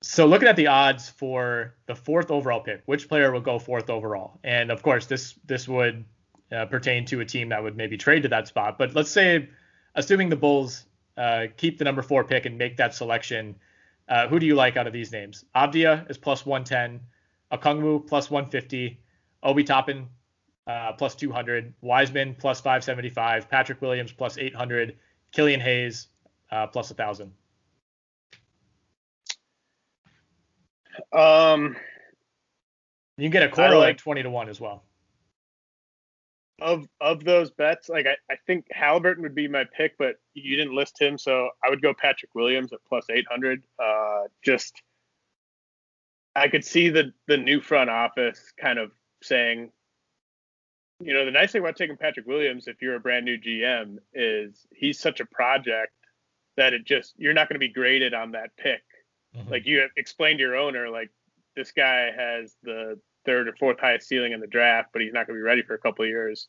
So 0.03 0.27
looking 0.27 0.49
at 0.49 0.57
the 0.57 0.67
odds 0.67 1.09
for 1.09 1.75
the 1.87 1.95
fourth 1.95 2.31
overall 2.31 2.61
pick, 2.61 2.83
which 2.87 3.09
player 3.09 3.31
will 3.31 3.41
go 3.41 3.59
fourth 3.59 3.89
overall? 3.89 4.41
And 4.43 4.71
of 4.71 4.83
course, 4.83 5.07
this 5.07 5.35
this 5.45 5.69
would 5.69 6.05
uh, 6.51 6.67
pertain 6.67 7.05
to 7.07 7.21
a 7.21 7.25
team 7.25 7.51
that 7.51 7.63
would 7.63 7.77
maybe 7.77 7.97
trade 7.97 8.23
to 8.23 8.29
that 8.29 8.49
spot. 8.49 8.79
But 8.79 8.95
let's 8.95 9.11
say, 9.11 9.49
assuming 9.95 10.29
the 10.29 10.37
Bulls 10.37 10.87
uh, 11.17 11.47
keep 11.57 11.79
the 11.79 11.85
number 11.85 12.03
four 12.03 12.25
pick 12.25 12.47
and 12.47 12.59
make 12.59 12.79
that 12.79 12.95
selection, 12.95 13.55
uh, 14.13 14.29
who 14.29 14.39
do 14.39 14.45
you 14.45 14.55
like 14.55 14.77
out 14.77 14.87
of 14.87 14.93
these 14.93 15.11
names? 15.11 15.47
Avdija 15.57 16.09
is 16.11 16.19
plus 16.19 16.45
110, 16.45 17.01
Okongwu 17.51 18.07
plus 18.07 18.31
150, 18.31 19.01
Obi 19.43 19.65
Toppin 19.65 20.07
uh, 20.67 20.93
plus 20.93 21.15
200, 21.15 21.73
Wiseman 21.81 22.37
plus 22.39 22.61
575, 22.61 23.49
Patrick 23.49 23.81
Williams 23.81 24.13
plus 24.13 24.37
800, 24.37 24.99
Killian 25.33 25.61
Hayes 25.61 26.09
uh, 26.51 26.67
plus 26.67 26.91
1,000. 26.91 27.33
Um, 31.11 31.75
you 33.17 33.25
can 33.25 33.31
get 33.31 33.43
a 33.45 33.49
quarter 33.49 33.79
like, 33.79 33.95
like 33.95 33.97
20 33.97 34.25
to 34.25 34.31
1 34.31 34.51
as 34.51 34.61
well. 34.61 34.85
Of 36.61 36.87
of 37.01 37.25
those 37.25 37.51
bets, 37.51 37.89
like 37.89 38.07
I, 38.07 38.17
I 38.31 38.37
think 38.47 38.67
Haliburton 38.77 39.23
would 39.23 39.35
be 39.35 39.49
my 39.49 39.65
pick, 39.77 39.97
but 39.99 40.17
you 40.35 40.57
didn't 40.57 40.75
list 40.75 41.01
him, 41.01 41.19
so 41.19 41.49
I 41.65 41.71
would 41.71 41.83
go 41.83 41.93
Patrick 41.93 42.35
Williams 42.35 42.73
at 42.73 42.79
plus 42.87 43.07
800. 43.11 43.65
Uh, 43.83 44.25
just 44.45 44.81
I 46.37 46.49
could 46.49 46.65
see 46.65 46.89
the 46.89 47.13
the 47.27 47.37
new 47.37 47.61
front 47.61 47.91
office 47.91 48.53
kind 48.61 48.79
of 48.79 48.93
saying, 49.23 49.71
you 51.01 51.15
know, 51.15 51.25
the 51.25 51.31
nice 51.31 51.53
thing 51.53 51.63
about 51.63 51.77
taking 51.77 51.97
Patrick 51.97 52.27
Williams, 52.27 52.69
if 52.69 52.81
you're 52.81 52.97
a 52.97 53.01
brand 53.01 53.25
new 53.25 53.39
GM, 53.39 53.97
is 54.15 54.67
he's 54.73 55.01
such 55.01 55.21
a 55.21 55.27
project 55.27 55.93
that 56.57 56.75
it 56.75 56.85
just 56.85 57.15
you're 57.17 57.35
not 57.35 57.49
going 57.49 57.57
to 57.57 57.67
be 57.67 57.73
graded 57.73 58.15
on 58.15 58.33
that 58.33 58.51
pick. 58.57 58.83
Mm-hmm. 59.37 59.51
Like 59.51 59.67
you 59.67 59.89
explained 59.97 60.39
to 60.39 60.43
your 60.43 60.57
owner, 60.57 60.89
like 60.91 61.11
this 61.57 61.73
guy 61.73 62.11
has 62.17 62.57
the 62.63 62.99
third 63.25 63.49
or 63.49 63.57
fourth 63.57 63.81
highest 63.81 64.09
ceiling 64.09 64.33
in 64.33 64.41
the 64.41 64.47
draft, 64.47 64.91
but 64.93 65.03
he's 65.03 65.13
not 65.13 65.27
going 65.27 65.37
to 65.39 65.43
be 65.43 65.47
ready 65.47 65.63
for 65.63 65.75
a 65.75 65.79
couple 65.79 66.05
of 66.05 66.09
years. 66.09 66.49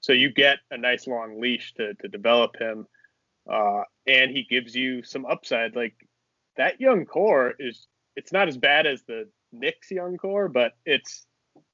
So 0.00 0.12
you 0.12 0.32
get 0.32 0.58
a 0.70 0.78
nice 0.78 1.06
long 1.06 1.40
leash 1.40 1.74
to 1.74 1.94
to 1.94 2.08
develop 2.08 2.56
him, 2.58 2.86
uh, 3.50 3.82
and 4.06 4.30
he 4.30 4.44
gives 4.48 4.74
you 4.74 5.02
some 5.02 5.26
upside. 5.26 5.76
Like 5.76 5.94
that 6.56 6.80
young 6.80 7.04
core 7.04 7.54
is 7.58 7.86
it's 8.16 8.32
not 8.32 8.48
as 8.48 8.56
bad 8.56 8.86
as 8.86 9.02
the 9.02 9.28
Knicks 9.52 9.90
young 9.90 10.16
core, 10.16 10.48
but 10.48 10.72
it's 10.86 11.26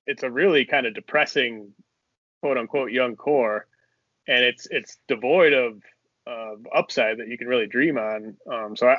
it's 0.07 0.23
a 0.23 0.31
really 0.31 0.65
kind 0.65 0.87
of 0.87 0.95
depressing 0.95 1.73
quote 2.43 2.59
unquote 2.59 2.91
young 2.91 3.17
core, 3.17 3.67
and 4.27 4.45
it's 4.45 4.67
it's 4.71 4.99
devoid 5.09 5.53
of 5.53 5.81
of 6.27 6.67
upside 6.75 7.19
that 7.19 7.29
you 7.29 7.39
can 7.39 7.47
really 7.47 7.67
dream 7.69 7.99
on. 7.99 8.37
Um, 8.53 8.77
so 8.77 8.89
I 8.89 8.97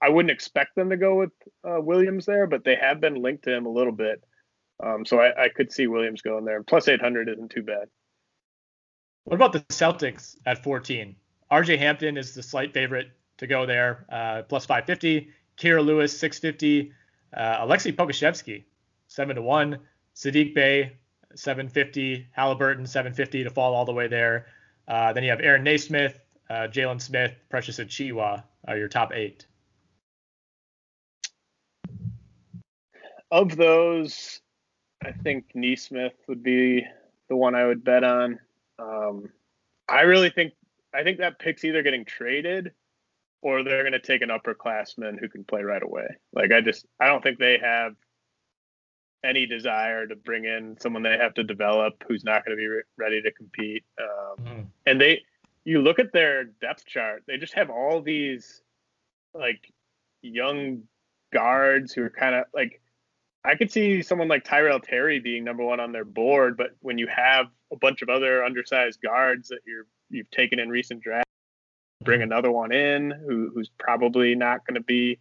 I 0.00 0.08
wouldn't 0.08 0.32
expect 0.32 0.74
them 0.74 0.90
to 0.90 0.96
go 0.96 1.16
with 1.16 1.32
uh, 1.64 1.80
Williams 1.80 2.26
there, 2.26 2.46
but 2.46 2.64
they 2.64 2.76
have 2.76 3.00
been 3.00 3.22
linked 3.22 3.44
to 3.44 3.54
him 3.54 3.66
a 3.66 3.70
little 3.72 3.92
bit. 3.92 4.22
Um, 4.82 5.04
so 5.06 5.20
I, 5.20 5.44
I, 5.44 5.48
could 5.48 5.72
see 5.72 5.86
Williams 5.86 6.20
going 6.20 6.44
there. 6.44 6.62
Plus 6.62 6.86
800 6.86 7.30
isn't 7.30 7.50
too 7.50 7.62
bad. 7.62 7.88
What 9.24 9.36
about 9.36 9.52
the 9.52 9.60
Celtics 9.60 10.36
at 10.44 10.62
14? 10.62 11.16
RJ 11.50 11.78
Hampton 11.78 12.18
is 12.18 12.34
the 12.34 12.42
slight 12.42 12.74
favorite 12.74 13.08
to 13.38 13.46
go 13.46 13.64
there, 13.64 14.04
uh, 14.10 14.42
plus 14.42 14.66
550. 14.66 15.30
Kira 15.56 15.84
Lewis 15.84 16.18
650. 16.18 16.92
Uh, 17.34 17.66
Aleksej 17.66 17.96
Pokusevski 17.96 18.64
7 19.08 19.36
to 19.36 19.42
1. 19.42 19.78
Sadiq 20.14 20.54
Bey 20.54 20.92
750, 21.36 22.28
Haliburton, 22.36 22.86
750 22.88 23.44
to 23.44 23.50
fall 23.50 23.74
all 23.74 23.84
the 23.84 23.92
way 23.92 24.08
there. 24.08 24.46
Uh, 24.88 25.12
then 25.12 25.22
you 25.22 25.30
have 25.30 25.40
Aaron 25.40 25.64
Nesmith, 25.64 26.18
uh, 26.48 26.68
Jalen 26.70 27.00
Smith, 27.00 27.32
Precious 27.50 27.78
Achiuwa 27.78 28.42
are 28.66 28.78
your 28.78 28.88
top 28.88 29.12
eight. 29.12 29.46
Of 33.30 33.56
those, 33.56 34.40
I 35.04 35.12
think 35.12 35.46
Nesmith 35.54 36.14
would 36.28 36.42
be 36.42 36.84
the 37.28 37.36
one 37.36 37.54
I 37.54 37.66
would 37.66 37.84
bet 37.84 38.04
on. 38.04 38.38
Um, 38.78 39.30
I 39.88 40.02
really 40.02 40.30
think 40.30 40.52
I 40.94 41.02
think 41.02 41.18
that 41.18 41.38
pick's 41.38 41.64
either 41.64 41.82
getting 41.82 42.04
traded 42.04 42.72
or 43.42 43.62
they're 43.62 43.82
going 43.82 43.92
to 43.92 44.00
take 44.00 44.22
an 44.22 44.30
upperclassman 44.30 45.20
who 45.20 45.28
can 45.28 45.44
play 45.44 45.62
right 45.62 45.82
away. 45.82 46.08
Like 46.32 46.52
I 46.52 46.60
just 46.60 46.86
I 46.98 47.06
don't 47.06 47.22
think 47.22 47.38
they 47.38 47.58
have 47.58 47.94
any 49.24 49.46
desire 49.46 50.06
to 50.06 50.16
bring 50.16 50.44
in 50.44 50.76
someone 50.80 51.02
they 51.02 51.18
have 51.18 51.34
to 51.34 51.44
develop 51.44 52.02
who's 52.08 52.24
not 52.24 52.44
going 52.44 52.56
to 52.56 52.60
be 52.60 52.66
re- 52.66 52.82
ready 52.96 53.20
to 53.22 53.30
compete. 53.32 53.84
Um, 54.00 54.44
mm. 54.44 54.66
And 54.86 55.00
they, 55.00 55.22
you 55.64 55.82
look 55.82 55.98
at 55.98 56.12
their 56.12 56.44
depth 56.44 56.86
chart, 56.86 57.24
they 57.26 57.36
just 57.36 57.54
have 57.54 57.70
all 57.70 58.00
these 58.00 58.62
like 59.34 59.72
young 60.22 60.82
guards 61.32 61.92
who 61.92 62.02
are 62.02 62.10
kind 62.10 62.34
of 62.34 62.44
like, 62.54 62.80
I 63.46 63.54
could 63.54 63.70
see 63.70 64.02
someone 64.02 64.26
like 64.26 64.44
Tyrell 64.44 64.80
Terry 64.80 65.20
being 65.20 65.44
number 65.44 65.62
one 65.62 65.78
on 65.78 65.92
their 65.92 66.04
board, 66.04 66.56
but 66.56 66.72
when 66.80 66.98
you 66.98 67.06
have 67.06 67.46
a 67.72 67.76
bunch 67.76 68.02
of 68.02 68.08
other 68.08 68.44
undersized 68.44 69.00
guards 69.00 69.48
that 69.48 69.60
you're 69.64 69.86
you've 70.10 70.30
taken 70.32 70.58
in 70.58 70.68
recent 70.68 71.00
drafts, 71.00 71.30
bring 72.02 72.22
another 72.22 72.50
one 72.50 72.72
in 72.72 73.10
who, 73.10 73.50
who's 73.54 73.70
probably 73.78 74.34
not 74.34 74.66
going 74.66 74.74
to 74.74 74.80
be 74.80 75.18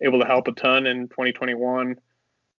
able 0.00 0.18
to 0.20 0.26
help 0.26 0.48
a 0.48 0.52
ton 0.52 0.86
in 0.86 1.08
2021. 1.08 1.96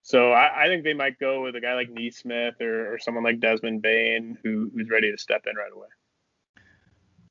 So 0.02 0.32
I, 0.32 0.64
I, 0.64 0.66
think 0.66 0.82
they 0.82 0.94
might 0.94 1.18
go 1.18 1.42
with 1.42 1.54
a 1.56 1.60
guy 1.60 1.74
like 1.74 1.90
Nesmith 1.90 2.60
or, 2.60 2.94
or 2.94 2.98
someone 2.98 3.22
like 3.22 3.38
Desmond 3.38 3.82
Bane 3.82 4.38
who, 4.42 4.70
who's 4.74 4.90
ready 4.90 5.10
to 5.10 5.18
step 5.18 5.44
in 5.48 5.56
right 5.56 5.72
away. 5.74 5.88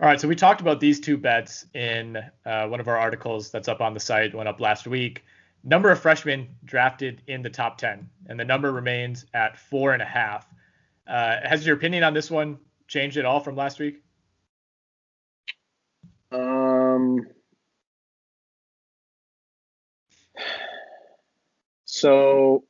All 0.02 0.08
right, 0.08 0.20
so 0.20 0.28
we 0.28 0.36
talked 0.36 0.62
about 0.62 0.80
these 0.80 1.00
two 1.00 1.18
bets 1.18 1.66
in 1.74 2.18
uh, 2.46 2.68
one 2.68 2.80
of 2.80 2.88
our 2.88 2.98
articles 2.98 3.52
that's 3.52 3.68
up 3.68 3.82
on 3.82 3.94
the 3.94 4.00
site, 4.00 4.34
went 4.34 4.48
up 4.48 4.62
last 4.62 4.88
week. 4.88 5.24
Number 5.64 5.92
of 5.92 6.00
freshmen 6.00 6.48
drafted 6.64 7.22
in 7.28 7.42
the 7.42 7.50
top 7.50 7.78
10, 7.78 8.10
and 8.28 8.40
the 8.40 8.46
number 8.46 8.72
remains 8.72 9.26
at 9.34 9.58
four 9.58 9.94
and 9.94 10.02
a 10.02 10.06
half. 10.06 10.48
Uh, 11.08 11.38
has 11.44 11.66
your 11.66 11.76
opinion 11.76 12.04
on 12.04 12.14
this 12.14 12.32
one 12.32 12.58
changed 12.88 13.18
at 13.18 13.26
all 13.26 13.40
from 13.40 13.56
last 13.56 13.80
week? 13.80 14.02
Um, 16.32 17.26
So 22.00 22.64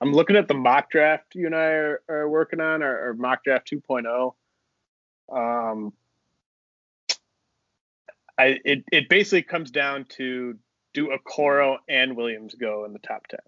I'm 0.00 0.12
looking 0.12 0.34
at 0.34 0.48
the 0.48 0.54
mock 0.54 0.90
draft 0.90 1.36
you 1.36 1.46
and 1.46 1.54
I 1.54 1.58
are, 1.58 2.02
are 2.08 2.28
working 2.28 2.60
on, 2.60 2.82
or, 2.82 3.10
or, 3.10 3.14
mock 3.14 3.44
draft 3.44 3.70
2.0. 3.70 4.34
Um, 5.30 5.92
I 8.38 8.58
it 8.64 8.84
it 8.92 9.08
basically 9.08 9.42
comes 9.42 9.70
down 9.70 10.06
to 10.16 10.56
do 10.94 11.08
Okoro 11.08 11.78
and 11.88 12.16
Williams 12.16 12.54
go 12.54 12.84
in 12.84 12.92
the 12.92 12.98
top 13.00 13.26
ten. 13.26 13.40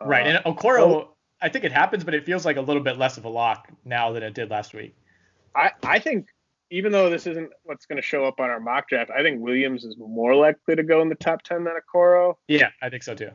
Right, 0.00 0.26
and 0.26 0.38
uh, 0.38 0.52
Okoro, 0.52 1.08
I 1.40 1.48
think 1.48 1.64
it 1.64 1.72
happens, 1.72 2.04
but 2.04 2.14
it 2.14 2.26
feels 2.26 2.44
like 2.44 2.56
a 2.56 2.60
little 2.60 2.82
bit 2.82 2.98
less 2.98 3.16
of 3.16 3.24
a 3.24 3.28
lock 3.28 3.68
now 3.84 4.12
than 4.12 4.22
it 4.22 4.34
did 4.34 4.50
last 4.50 4.74
week. 4.74 4.96
I 5.54 5.70
I 5.82 5.98
think 5.98 6.26
even 6.70 6.92
though 6.92 7.10
this 7.10 7.26
isn't 7.26 7.50
what's 7.62 7.86
going 7.86 7.96
to 7.96 8.02
show 8.02 8.24
up 8.24 8.40
on 8.40 8.50
our 8.50 8.58
mock 8.58 8.88
draft, 8.88 9.10
I 9.16 9.22
think 9.22 9.40
Williams 9.40 9.84
is 9.84 9.96
more 9.96 10.34
likely 10.34 10.74
to 10.74 10.82
go 10.82 11.02
in 11.02 11.08
the 11.08 11.14
top 11.14 11.42
10 11.42 11.62
than 11.62 11.74
Okoro. 11.74 12.34
Yeah, 12.48 12.70
I 12.82 12.88
think 12.88 13.04
so 13.04 13.14
too. 13.14 13.30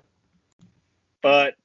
But, 1.21 1.55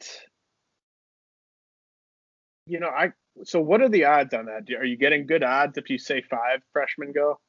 you 2.67 2.79
know, 2.81 2.89
I, 2.89 3.13
so 3.43 3.61
what 3.61 3.81
are 3.81 3.89
the 3.89 4.05
odds 4.05 4.35
on 4.35 4.47
that? 4.47 4.73
Are 4.79 4.85
you 4.85 4.97
getting 4.97 5.27
good 5.27 5.43
odds 5.43 5.77
if 5.77 5.91
you 5.91 5.99
say 5.99 6.23
five 6.23 6.61
freshmen 6.73 7.13
go? 7.13 7.41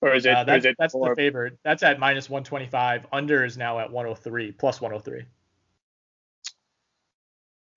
Or 0.00 0.14
is 0.14 0.26
it, 0.26 0.34
uh, 0.34 0.44
that's, 0.44 0.64
is 0.64 0.70
it 0.70 0.76
that's 0.78 0.92
the 0.92 1.14
favorite. 1.16 1.58
That's 1.64 1.82
at 1.82 1.98
minus 1.98 2.30
125. 2.30 3.06
Under 3.12 3.44
is 3.44 3.56
now 3.56 3.80
at 3.80 3.90
103, 3.90 4.52
plus 4.52 4.80
103. 4.80 5.24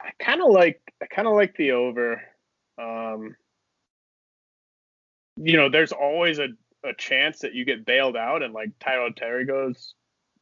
I 0.01 0.09
kind 0.19 0.41
of 0.41 0.51
like, 0.51 0.81
I 1.01 1.07
kind 1.07 1.27
of 1.27 1.33
like 1.33 1.55
the 1.55 1.71
over. 1.71 2.21
Um, 2.77 3.35
you 5.37 5.57
know, 5.57 5.69
there's 5.69 5.91
always 5.91 6.37
a, 6.39 6.49
a 6.83 6.93
chance 6.97 7.39
that 7.39 7.53
you 7.53 7.65
get 7.65 7.85
bailed 7.85 8.15
out 8.15 8.43
and 8.43 8.53
like 8.53 8.69
Tyrell 8.79 9.13
Terry 9.13 9.45
goes 9.45 9.95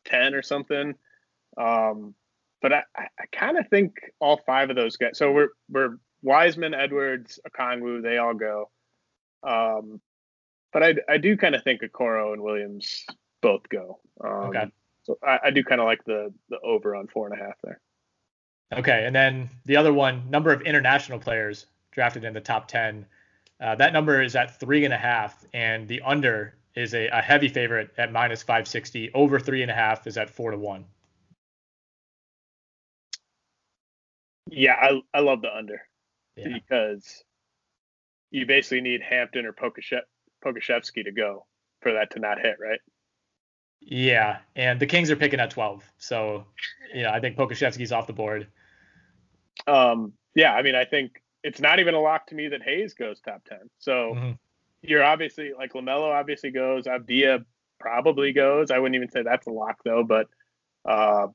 10 0.06 0.34
or 0.34 0.42
something. 0.42 0.96
Um, 1.58 2.14
but 2.62 2.74
I, 2.74 2.84
I 2.96 3.26
kind 3.32 3.58
of 3.58 3.68
think 3.70 3.96
all 4.20 4.42
five 4.46 4.70
of 4.70 4.76
those 4.76 4.98
guys. 4.98 5.18
So 5.18 5.32
we're 5.32 5.50
we're 5.70 5.98
Wiseman, 6.22 6.74
Edwards, 6.74 7.40
Okongwu, 7.48 8.02
they 8.02 8.18
all 8.18 8.34
go. 8.34 8.70
Um, 9.44 10.02
but 10.74 10.84
I 10.84 10.96
I 11.08 11.18
do 11.18 11.38
kind 11.38 11.56
of 11.56 11.64
think 11.64 11.82
Okoro 11.82 12.34
and 12.34 12.42
Williams 12.42 13.06
both 13.42 13.68
go. 13.70 14.00
Um, 14.24 14.32
okay. 14.50 14.72
So 15.04 15.18
I, 15.24 15.40
I 15.46 15.52
do 15.52 15.64
kind 15.64 15.82
of 15.82 15.86
like 15.86 16.04
the 16.06 16.34
the 16.50 16.60
over 16.60 16.96
on 16.96 17.08
four 17.08 17.28
and 17.28 17.40
a 17.40 17.44
half 17.44 17.56
there. 17.64 17.80
Okay, 18.72 19.06
and 19.06 19.16
then 19.16 19.50
the 19.66 19.76
other 19.78 19.92
one, 19.92 20.30
number 20.30 20.52
of 20.52 20.62
international 20.62 21.18
players 21.20 21.66
drafted 21.92 22.24
in 22.24 22.34
the 22.34 22.42
top 22.42 22.68
ten. 22.68 23.06
Uh, 23.60 23.76
that 23.76 23.94
number 23.94 24.22
is 24.22 24.36
at 24.36 24.60
three 24.60 24.86
and 24.86 24.94
a 24.94 24.98
half, 24.98 25.46
and 25.54 25.88
the 25.88 26.02
under 26.02 26.56
is 26.76 26.94
a, 26.94 27.08
a 27.08 27.22
heavy 27.22 27.50
favorite 27.50 27.92
at 27.98 28.12
minus 28.12 28.42
560. 28.42 29.12
Over 29.14 29.40
three 29.40 29.64
and 29.64 29.72
a 29.72 29.74
half 29.74 30.08
is 30.08 30.18
at 30.18 30.30
four 30.30 30.52
to 30.52 30.58
one. 30.58 30.86
Yeah, 34.52 34.74
I 34.74 35.02
I 35.14 35.20
love 35.20 35.42
the 35.42 35.56
under 35.56 35.82
yeah. 36.36 36.48
because 36.54 37.24
you 38.32 38.46
basically 38.46 38.82
need 38.82 39.02
Hampton 39.02 39.46
or 39.46 39.54
Pokashev, 39.54 40.02
Pokusevski 40.44 41.04
to 41.04 41.12
go 41.12 41.46
for 41.82 41.94
that 41.94 42.12
to 42.12 42.20
not 42.20 42.40
hit, 42.40 42.58
right? 42.60 42.80
Yeah, 43.82 44.40
and 44.56 44.80
the 44.80 44.86
Kings 44.86 45.10
are 45.10 45.16
picking 45.16 45.40
at 45.40 45.52
12, 45.52 45.84
so 45.98 46.46
you 46.94 47.04
know 47.04 47.12
I 47.12 47.20
think 47.20 47.38
Pokusevski's 47.38 47.92
off 47.92 48.08
the 48.08 48.14
board. 48.14 48.48
Um, 49.68 50.14
yeah, 50.36 50.54
I 50.54 50.62
mean 50.62 50.76
I 50.76 50.86
think 50.86 51.22
it's 51.44 51.62
not 51.62 51.80
even 51.80 51.94
a 51.94 52.02
lock 52.02 52.28
to 52.28 52.36
me 52.36 52.50
that 52.50 52.62
Hayes 52.64 52.94
goes 52.94 53.22
top 53.22 53.44
10. 53.46 53.60
So 53.78 54.14
mm-hmm. 54.16 54.32
you're 54.82 55.04
obviously 55.04 55.54
like 55.58 55.74
Lamelo 55.74 56.14
obviously 56.14 56.52
goes, 56.52 56.86
Avdija 56.86 57.46
probably 57.80 58.34
goes. 58.34 58.72
I 58.72 58.80
wouldn't 58.80 58.96
even 58.96 59.10
say 59.10 59.24
that's 59.24 59.48
a 59.48 59.52
lock 59.52 59.78
though, 59.86 60.04
but 60.04 60.28
uh, 60.86 61.28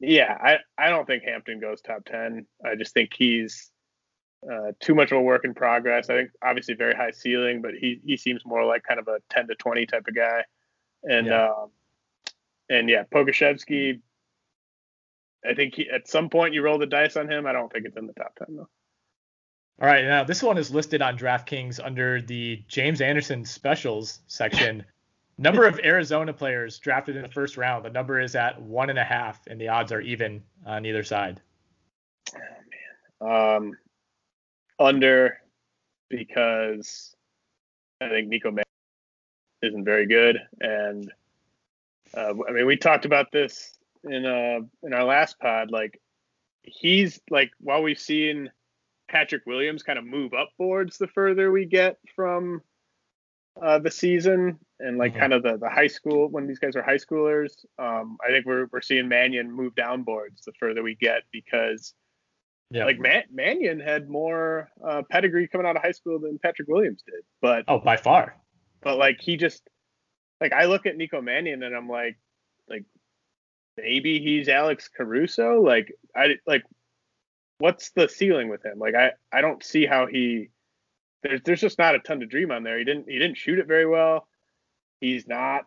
yeah, 0.00 0.36
I, 0.40 0.58
I 0.76 0.90
don't 0.90 1.06
think 1.06 1.24
Hampton 1.24 1.60
goes 1.60 1.80
top 1.80 2.04
10. 2.04 2.46
I 2.64 2.74
just 2.74 2.92
think 2.92 3.10
he's 3.16 3.71
uh, 4.50 4.72
too 4.80 4.94
much 4.94 5.12
of 5.12 5.18
a 5.18 5.20
work 5.20 5.44
in 5.44 5.54
progress. 5.54 6.10
I 6.10 6.16
think 6.16 6.30
obviously 6.42 6.74
very 6.74 6.94
high 6.94 7.10
ceiling, 7.10 7.62
but 7.62 7.74
he, 7.74 8.00
he 8.04 8.16
seems 8.16 8.44
more 8.44 8.64
like 8.64 8.82
kind 8.82 8.98
of 8.98 9.08
a 9.08 9.18
10 9.30 9.48
to 9.48 9.54
20 9.54 9.86
type 9.86 10.06
of 10.08 10.14
guy. 10.14 10.44
And, 11.04 11.26
yeah. 11.26 11.48
Um, 11.48 11.70
and 12.68 12.88
yeah, 12.88 13.04
Pokusevski, 13.04 14.00
I 15.48 15.54
think 15.54 15.74
he, 15.74 15.90
at 15.90 16.08
some 16.08 16.28
point 16.30 16.54
you 16.54 16.62
roll 16.62 16.78
the 16.78 16.86
dice 16.86 17.16
on 17.16 17.30
him. 17.30 17.46
I 17.46 17.52
don't 17.52 17.72
think 17.72 17.86
it's 17.86 17.96
in 17.96 18.06
the 18.06 18.12
top 18.14 18.34
10 18.36 18.56
though. 18.56 18.68
All 19.80 19.88
right, 19.88 20.04
now 20.04 20.22
this 20.22 20.42
one 20.42 20.58
is 20.58 20.70
listed 20.70 21.02
on 21.02 21.18
DraftKings 21.18 21.84
under 21.84 22.20
the 22.20 22.62
James 22.68 23.00
Anderson 23.00 23.44
specials 23.44 24.20
section. 24.26 24.84
Number 25.38 25.66
of 25.66 25.80
Arizona 25.82 26.32
players 26.32 26.78
drafted 26.78 27.16
in 27.16 27.22
the 27.22 27.28
first 27.28 27.56
round. 27.56 27.84
The 27.84 27.90
number 27.90 28.20
is 28.20 28.36
at 28.36 28.60
one 28.60 28.90
and 28.90 28.98
a 28.98 29.02
half, 29.02 29.40
and 29.46 29.58
the 29.60 29.68
odds 29.68 29.90
are 29.90 30.00
even 30.00 30.42
on 30.66 30.84
either 30.84 31.02
side. 31.02 31.40
Oh 32.34 32.38
man, 33.22 33.56
um, 33.56 33.78
under 34.82 35.38
because 36.08 37.14
I 38.00 38.08
think 38.08 38.28
Nico 38.28 38.50
Man 38.50 38.64
isn't 39.62 39.84
very 39.84 40.06
good, 40.06 40.38
and 40.60 41.10
uh, 42.14 42.34
I 42.48 42.52
mean 42.52 42.66
we 42.66 42.76
talked 42.76 43.04
about 43.04 43.32
this 43.32 43.78
in 44.04 44.26
uh 44.26 44.60
in 44.82 44.92
our 44.92 45.04
last 45.04 45.38
pod. 45.38 45.70
Like 45.70 46.00
he's 46.62 47.20
like 47.30 47.50
while 47.60 47.82
we've 47.82 47.98
seen 47.98 48.50
Patrick 49.08 49.44
Williams 49.46 49.82
kind 49.82 49.98
of 49.98 50.04
move 50.04 50.32
up 50.34 50.50
boards 50.58 50.98
the 50.98 51.06
further 51.08 51.50
we 51.50 51.66
get 51.66 51.98
from 52.16 52.62
uh, 53.60 53.78
the 53.78 53.90
season 53.90 54.58
and 54.80 54.96
like 54.96 55.12
mm-hmm. 55.12 55.20
kind 55.20 55.32
of 55.32 55.42
the, 55.42 55.58
the 55.58 55.68
high 55.68 55.86
school 55.86 56.28
when 56.28 56.46
these 56.46 56.58
guys 56.58 56.74
are 56.76 56.82
high 56.82 56.96
schoolers. 56.96 57.64
Um, 57.78 58.16
I 58.26 58.30
think 58.30 58.46
we're 58.46 58.66
we're 58.72 58.80
seeing 58.80 59.08
Mannion 59.08 59.50
move 59.50 59.74
down 59.74 60.02
boards 60.02 60.42
the 60.44 60.52
further 60.58 60.82
we 60.82 60.94
get 60.94 61.22
because 61.32 61.94
yeah. 62.72 62.84
like 62.84 62.98
Man- 62.98 63.24
Mannion 63.32 63.80
had 63.80 64.08
more 64.08 64.70
uh, 64.86 65.02
pedigree 65.10 65.48
coming 65.48 65.66
out 65.66 65.76
of 65.76 65.82
high 65.82 65.92
school 65.92 66.18
than 66.18 66.38
Patrick 66.38 66.68
Williams 66.68 67.02
did. 67.04 67.22
But 67.40 67.64
oh, 67.68 67.78
by 67.78 67.96
far. 67.96 68.36
But 68.80 68.98
like 68.98 69.20
he 69.20 69.36
just 69.36 69.62
like 70.40 70.52
I 70.52 70.64
look 70.64 70.86
at 70.86 70.96
Nico 70.96 71.20
Mannion 71.20 71.62
and 71.62 71.76
I'm 71.76 71.88
like 71.88 72.18
like 72.68 72.84
maybe 73.76 74.20
he's 74.20 74.48
Alex 74.48 74.88
Caruso. 74.88 75.60
Like 75.60 75.92
I 76.16 76.36
like 76.46 76.62
what's 77.58 77.90
the 77.90 78.08
ceiling 78.08 78.48
with 78.48 78.64
him? 78.64 78.78
Like 78.78 78.94
I 78.94 79.12
I 79.32 79.40
don't 79.40 79.62
see 79.62 79.86
how 79.86 80.06
he 80.06 80.48
there's 81.22 81.40
there's 81.44 81.60
just 81.60 81.78
not 81.78 81.94
a 81.94 82.00
ton 82.00 82.20
to 82.20 82.26
dream 82.26 82.50
on 82.50 82.62
there. 82.62 82.78
He 82.78 82.84
didn't 82.84 83.08
he 83.08 83.18
didn't 83.18 83.36
shoot 83.36 83.58
it 83.58 83.66
very 83.66 83.86
well. 83.86 84.26
He's 85.00 85.26
not 85.26 85.64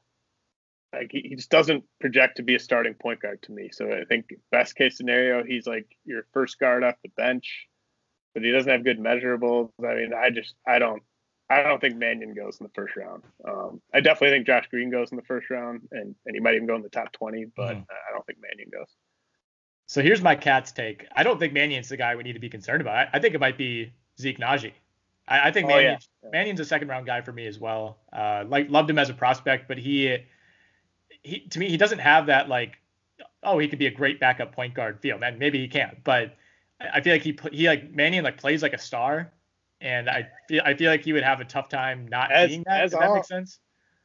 like 0.93 1.09
he, 1.11 1.21
he 1.21 1.35
just 1.35 1.49
doesn't 1.49 1.83
project 1.99 2.37
to 2.37 2.43
be 2.43 2.55
a 2.55 2.59
starting 2.59 2.93
point 2.93 3.21
guard 3.21 3.41
to 3.43 3.51
me. 3.51 3.69
So 3.71 3.91
I 3.91 4.05
think 4.05 4.25
best 4.51 4.75
case 4.75 4.97
scenario, 4.97 5.43
he's 5.43 5.67
like 5.67 5.87
your 6.05 6.25
first 6.33 6.59
guard 6.59 6.83
off 6.83 6.95
the 7.03 7.11
bench, 7.17 7.67
but 8.33 8.43
he 8.43 8.51
doesn't 8.51 8.71
have 8.71 8.83
good 8.83 8.99
measurables. 8.99 9.71
I 9.83 9.95
mean, 9.95 10.13
I 10.13 10.29
just 10.29 10.55
I 10.67 10.79
don't 10.79 11.03
I 11.49 11.61
don't 11.61 11.79
think 11.79 11.97
Mannion 11.97 12.33
goes 12.33 12.57
in 12.59 12.65
the 12.65 12.71
first 12.73 12.95
round. 12.95 13.23
Um, 13.47 13.81
I 13.93 13.99
definitely 13.99 14.35
think 14.35 14.47
Josh 14.47 14.67
Green 14.69 14.89
goes 14.89 15.11
in 15.11 15.17
the 15.17 15.23
first 15.23 15.49
round, 15.49 15.81
and 15.91 16.15
and 16.25 16.35
he 16.35 16.39
might 16.39 16.55
even 16.55 16.67
go 16.67 16.75
in 16.75 16.81
the 16.81 16.89
top 16.89 17.11
twenty, 17.11 17.45
but 17.55 17.75
mm. 17.75 17.85
I 17.89 18.13
don't 18.13 18.25
think 18.25 18.39
Mannion 18.41 18.69
goes. 18.71 18.89
So 19.87 20.01
here's 20.01 20.21
my 20.21 20.35
cat's 20.35 20.71
take. 20.71 21.05
I 21.15 21.23
don't 21.23 21.39
think 21.39 21.53
Mannion's 21.53 21.89
the 21.89 21.97
guy 21.97 22.15
we 22.15 22.23
need 22.23 22.33
to 22.33 22.39
be 22.39 22.49
concerned 22.49 22.81
about. 22.81 22.95
I, 22.95 23.09
I 23.13 23.19
think 23.19 23.35
it 23.35 23.39
might 23.39 23.57
be 23.57 23.93
Zeke 24.19 24.39
Nnaji. 24.39 24.71
I, 25.27 25.49
I 25.49 25.51
think 25.51 25.65
oh, 25.65 25.69
Mannion, 25.69 25.97
yeah. 26.23 26.29
Mannion's 26.31 26.59
a 26.59 26.65
second 26.65 26.87
round 26.87 27.05
guy 27.05 27.21
for 27.21 27.31
me 27.31 27.45
as 27.45 27.59
well. 27.59 27.99
Uh, 28.11 28.43
like 28.47 28.69
loved 28.69 28.89
him 28.89 28.97
as 28.97 29.09
a 29.09 29.13
prospect, 29.13 29.67
but 29.67 29.77
he, 29.77 30.17
he 31.25 31.39
to 31.39 31.59
me 31.59 31.69
he 31.69 31.77
doesn't 31.77 31.99
have 31.99 32.27
that 32.27 32.47
like, 32.49 32.77
oh 33.43 33.57
he 33.57 33.67
could 33.67 33.79
be 33.79 33.87
a 33.87 33.91
great 33.91 34.19
backup 34.19 34.53
point 34.53 34.73
guard 34.73 34.99
feel. 35.01 35.17
Man, 35.17 35.39
maybe 35.39 35.59
he 35.59 35.67
can't, 35.67 36.03
but 36.03 36.35
I 36.79 37.01
feel 37.01 37.13
like 37.13 37.21
he 37.21 37.37
he 37.51 37.67
like 37.67 37.91
Mannion 37.91 38.23
like 38.23 38.37
plays 38.37 38.61
like 38.61 38.73
a 38.73 38.77
star, 38.77 39.31
and 39.81 40.09
I 40.09 40.27
feel 40.47 40.61
I 40.65 40.73
feel 40.73 40.91
like 40.91 41.03
he 41.03 41.13
would 41.13 41.23
have 41.23 41.41
a 41.41 41.45
tough 41.45 41.69
time 41.69 42.07
not 42.07 42.31
as, 42.31 42.49
being 42.49 42.63
that. 42.65 42.81
Does 42.81 42.93
all, 42.93 43.01
that 43.01 43.13
make 43.13 43.25
sense? 43.25 43.59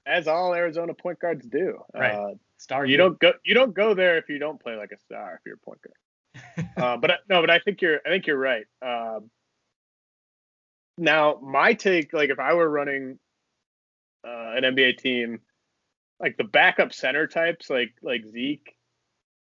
As 0.06 0.28
all 0.28 0.54
Arizona 0.54 0.94
point 0.94 1.18
guards 1.18 1.46
do. 1.46 1.82
Right. 1.94 2.14
Uh, 2.14 2.34
star. 2.56 2.86
You 2.86 2.96
don't 2.96 3.18
go 3.18 3.32
you 3.44 3.54
don't 3.54 3.74
go 3.74 3.94
there 3.94 4.18
if 4.18 4.28
you 4.28 4.38
don't 4.38 4.60
play 4.60 4.76
like 4.76 4.92
a 4.92 4.98
star 4.98 5.34
if 5.34 5.40
you're 5.44 5.56
a 5.56 5.58
point 5.58 5.80
guard. 5.82 6.68
uh, 6.76 6.96
but 6.96 7.20
no, 7.28 7.40
but 7.40 7.50
I 7.50 7.58
think 7.58 7.82
you're 7.82 8.00
I 8.06 8.08
think 8.08 8.26
you're 8.26 8.38
right. 8.38 8.66
Um, 8.82 9.30
now, 10.96 11.38
my 11.42 11.72
take, 11.72 12.12
like 12.12 12.30
if 12.30 12.38
I 12.38 12.54
were 12.54 12.68
running 12.68 13.18
uh, 14.22 14.52
an 14.54 14.64
NBA 14.64 14.98
team, 14.98 15.40
like 16.20 16.36
the 16.36 16.44
backup 16.44 16.92
center 16.92 17.26
types, 17.26 17.70
like 17.70 17.92
like 18.02 18.24
Zeke, 18.26 18.76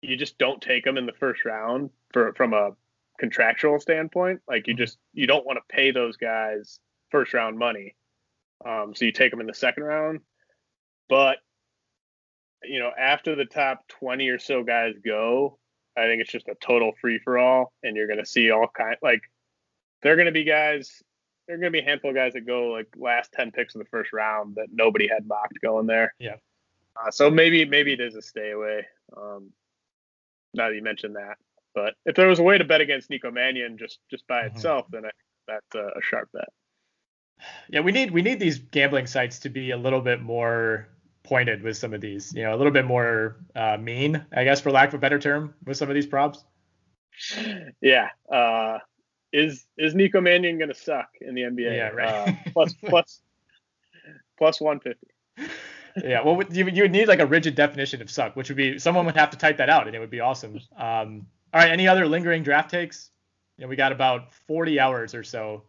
you 0.01 0.15
just 0.15 0.37
don't 0.37 0.61
take 0.61 0.83
them 0.85 0.97
in 0.97 1.05
the 1.05 1.13
first 1.13 1.43
round 1.45 1.89
for 2.13 2.33
from 2.33 2.53
a 2.53 2.71
contractual 3.19 3.79
standpoint. 3.79 4.41
Like 4.47 4.67
you 4.67 4.73
mm-hmm. 4.73 4.83
just 4.83 4.97
you 5.13 5.27
don't 5.27 5.45
want 5.45 5.57
to 5.57 5.75
pay 5.75 5.91
those 5.91 6.17
guys 6.17 6.79
first 7.09 7.33
round 7.33 7.57
money, 7.57 7.95
um, 8.65 8.93
so 8.95 9.05
you 9.05 9.11
take 9.11 9.31
them 9.31 9.41
in 9.41 9.47
the 9.47 9.53
second 9.53 9.83
round. 9.83 10.19
But 11.09 11.37
you 12.63 12.79
know, 12.79 12.91
after 12.97 13.35
the 13.35 13.45
top 13.45 13.87
twenty 13.87 14.29
or 14.29 14.39
so 14.39 14.63
guys 14.63 14.93
go, 15.03 15.57
I 15.97 16.03
think 16.03 16.21
it's 16.21 16.31
just 16.31 16.47
a 16.47 16.55
total 16.61 16.93
free 17.01 17.19
for 17.23 17.37
all, 17.37 17.73
and 17.83 17.95
you're 17.95 18.07
going 18.07 18.19
to 18.19 18.25
see 18.25 18.51
all 18.51 18.67
kind 18.67 18.97
like 19.01 19.21
they're 20.03 20.15
going 20.15 20.27
to 20.27 20.31
be 20.31 20.43
guys 20.43 21.01
there 21.47 21.55
are 21.55 21.59
going 21.59 21.71
to 21.71 21.79
be 21.79 21.83
a 21.83 21.89
handful 21.89 22.09
of 22.09 22.15
guys 22.15 22.33
that 22.33 22.45
go 22.45 22.67
like 22.67 22.87
last 22.97 23.31
10 23.31 23.51
picks 23.51 23.73
of 23.73 23.79
the 23.79 23.87
first 23.87 24.11
round 24.11 24.55
that 24.55 24.67
nobody 24.71 25.07
had 25.07 25.25
mocked 25.25 25.59
going 25.61 25.87
there. 25.87 26.13
Yeah. 26.19 26.35
Uh, 26.99 27.11
so 27.11 27.29
maybe 27.29 27.65
maybe 27.65 27.93
it 27.93 27.99
is 27.99 28.15
a 28.15 28.21
stay 28.21 28.51
away. 28.51 28.85
Um, 29.15 29.51
now 30.53 30.69
that 30.69 30.75
you 30.75 30.81
mentioned 30.81 31.15
that, 31.15 31.37
but 31.75 31.95
if 32.05 32.15
there 32.15 32.27
was 32.27 32.39
a 32.39 32.43
way 32.43 32.57
to 32.57 32.63
bet 32.63 32.81
against 32.81 33.09
Nico 33.09 33.31
Mannion 33.31 33.77
just 33.77 33.99
just 34.09 34.27
by 34.27 34.43
mm-hmm. 34.43 34.55
itself, 34.55 34.87
then 34.89 35.05
I, 35.05 35.09
that's 35.47 35.75
a, 35.75 35.97
a 35.97 36.01
sharp 36.01 36.29
bet. 36.33 36.49
Yeah, 37.69 37.81
we 37.81 37.91
need 37.91 38.11
we 38.11 38.21
need 38.21 38.39
these 38.39 38.57
gambling 38.57 39.07
sites 39.07 39.39
to 39.39 39.49
be 39.49 39.71
a 39.71 39.77
little 39.77 40.01
bit 40.01 40.21
more 40.21 40.87
pointed 41.23 41.61
with 41.61 41.77
some 41.77 41.93
of 41.93 42.01
these. 42.01 42.33
You 42.33 42.43
know, 42.43 42.55
a 42.55 42.57
little 42.57 42.71
bit 42.71 42.85
more 42.85 43.37
uh, 43.55 43.77
mean, 43.77 44.25
I 44.35 44.43
guess, 44.43 44.61
for 44.61 44.71
lack 44.71 44.89
of 44.89 44.95
a 44.95 44.97
better 44.97 45.19
term, 45.19 45.53
with 45.65 45.77
some 45.77 45.89
of 45.89 45.95
these 45.95 46.07
props. 46.07 46.43
Yeah. 47.81 48.09
Uh, 48.31 48.79
is 49.33 49.65
is 49.77 49.93
Nico 49.93 50.21
Mannion 50.21 50.57
going 50.57 50.69
to 50.69 50.75
suck 50.75 51.09
in 51.21 51.35
the 51.35 51.41
NBA? 51.41 51.75
Yeah, 51.75 51.89
right. 51.89 52.29
Uh, 52.29 52.51
plus 52.53 52.73
plus 52.85 53.21
plus 54.37 54.61
150. 54.61 55.51
Yeah, 56.03 56.21
well, 56.23 56.41
you 56.51 56.67
you 56.67 56.83
would 56.83 56.91
need 56.91 57.07
like 57.07 57.19
a 57.19 57.25
rigid 57.25 57.55
definition 57.55 58.01
of 58.01 58.09
suck, 58.11 58.35
which 58.35 58.49
would 58.49 58.57
be 58.57 58.77
someone 58.77 59.05
would 59.05 59.15
have 59.15 59.31
to 59.31 59.37
type 59.37 59.57
that 59.57 59.69
out, 59.69 59.87
and 59.87 59.95
it 59.95 59.99
would 59.99 60.09
be 60.11 60.19
awesome. 60.19 60.59
Um, 60.77 61.27
all 61.53 61.61
right, 61.61 61.71
any 61.71 61.87
other 61.87 62.07
lingering 62.07 62.43
draft 62.43 62.69
takes? 62.69 63.09
You 63.57 63.63
know, 63.63 63.69
we 63.69 63.75
got 63.75 63.91
about 63.91 64.33
40 64.33 64.79
hours 64.79 65.15
or 65.15 65.23
so, 65.23 65.63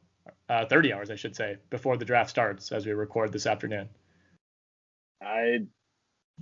uh, 0.49 0.67
30 0.67 0.93
hours, 0.93 1.11
I 1.11 1.17
should 1.17 1.35
say, 1.35 1.57
before 1.71 1.97
the 1.97 2.05
draft 2.05 2.29
starts 2.31 2.73
as 2.73 2.85
we 2.85 2.93
record 2.93 3.33
this 3.33 3.47
afternoon. 3.47 3.88
I 5.23 5.61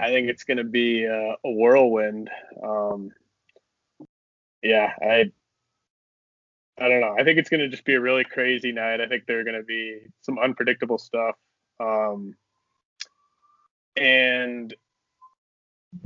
I 0.00 0.08
think 0.08 0.28
it's 0.28 0.44
going 0.44 0.58
to 0.58 0.64
be 0.64 1.04
a, 1.04 1.36
a 1.44 1.50
whirlwind. 1.50 2.30
Um, 2.62 3.10
yeah, 4.62 4.92
I 5.00 5.32
I 6.78 6.88
don't 6.88 7.00
know. 7.00 7.16
I 7.18 7.24
think 7.24 7.38
it's 7.38 7.48
going 7.48 7.60
to 7.60 7.68
just 7.68 7.84
be 7.84 7.94
a 7.94 8.00
really 8.00 8.24
crazy 8.24 8.72
night. 8.72 9.00
I 9.00 9.06
think 9.06 9.26
there 9.26 9.40
are 9.40 9.44
going 9.44 9.56
to 9.56 9.62
be 9.62 10.00
some 10.20 10.38
unpredictable 10.38 10.98
stuff. 10.98 11.36
Um, 11.80 12.34
and 13.96 14.74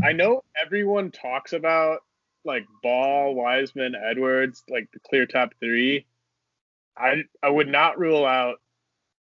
I 0.03 0.13
know 0.13 0.45
everyone 0.61 1.11
talks 1.11 1.53
about 1.53 2.01
like 2.45 2.67
Ball, 2.83 3.35
Wiseman, 3.35 3.95
Edwards, 3.95 4.63
like 4.69 4.89
the 4.93 5.01
clear 5.01 5.27
top 5.27 5.53
three. 5.61 6.07
I 6.97 7.25
I 7.43 7.49
would 7.49 7.69
not 7.69 7.99
rule 7.99 8.25
out 8.25 8.61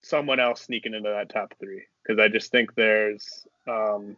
someone 0.02 0.40
else 0.40 0.62
sneaking 0.62 0.94
into 0.94 1.10
that 1.10 1.30
top 1.30 1.54
three 1.60 1.82
because 2.02 2.20
I 2.20 2.28
just 2.28 2.50
think 2.50 2.74
there's 2.74 3.46
um, 3.68 4.16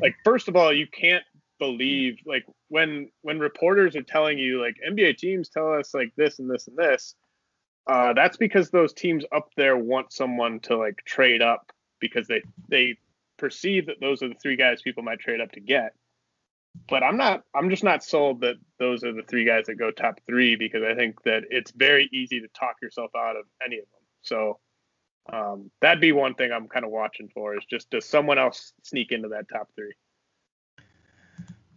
like 0.00 0.16
first 0.24 0.48
of 0.48 0.56
all 0.56 0.72
you 0.72 0.86
can't 0.86 1.24
believe 1.58 2.18
like 2.24 2.44
when 2.68 3.10
when 3.22 3.38
reporters 3.38 3.96
are 3.96 4.02
telling 4.02 4.38
you 4.38 4.60
like 4.60 4.76
NBA 4.88 5.18
teams 5.18 5.48
tell 5.48 5.72
us 5.72 5.92
like 5.92 6.12
this 6.16 6.38
and 6.38 6.50
this 6.50 6.68
and 6.68 6.76
this 6.76 7.14
uh, 7.88 8.12
that's 8.12 8.36
because 8.36 8.70
those 8.70 8.92
teams 8.92 9.24
up 9.32 9.48
there 9.56 9.76
want 9.76 10.12
someone 10.12 10.60
to 10.60 10.76
like 10.76 11.02
trade 11.04 11.42
up 11.42 11.72
because 12.00 12.28
they 12.28 12.42
they 12.68 12.96
perceive 13.38 13.86
that 13.86 14.00
those 14.00 14.22
are 14.22 14.28
the 14.28 14.34
three 14.34 14.56
guys 14.56 14.82
people 14.82 15.02
might 15.02 15.20
trade 15.20 15.40
up 15.40 15.52
to 15.52 15.60
get. 15.60 15.94
But 16.88 17.02
I'm 17.02 17.16
not. 17.16 17.44
I'm 17.54 17.70
just 17.70 17.82
not 17.82 18.04
sold 18.04 18.42
that 18.42 18.56
those 18.78 19.02
are 19.02 19.12
the 19.12 19.22
three 19.22 19.44
guys 19.44 19.66
that 19.66 19.76
go 19.76 19.90
top 19.90 20.20
three 20.26 20.54
because 20.54 20.82
I 20.82 20.94
think 20.94 21.22
that 21.24 21.44
it's 21.50 21.70
very 21.72 22.08
easy 22.12 22.40
to 22.40 22.48
talk 22.48 22.76
yourself 22.82 23.10
out 23.16 23.36
of 23.36 23.44
any 23.64 23.78
of 23.78 23.84
them. 23.84 24.02
So 24.22 24.58
um, 25.32 25.70
that'd 25.80 26.00
be 26.00 26.12
one 26.12 26.34
thing 26.34 26.52
I'm 26.52 26.68
kind 26.68 26.84
of 26.84 26.90
watching 26.90 27.28
for 27.28 27.56
is 27.56 27.64
just 27.68 27.90
does 27.90 28.04
someone 28.04 28.38
else 28.38 28.72
sneak 28.82 29.12
into 29.12 29.28
that 29.28 29.48
top 29.48 29.70
three? 29.74 29.94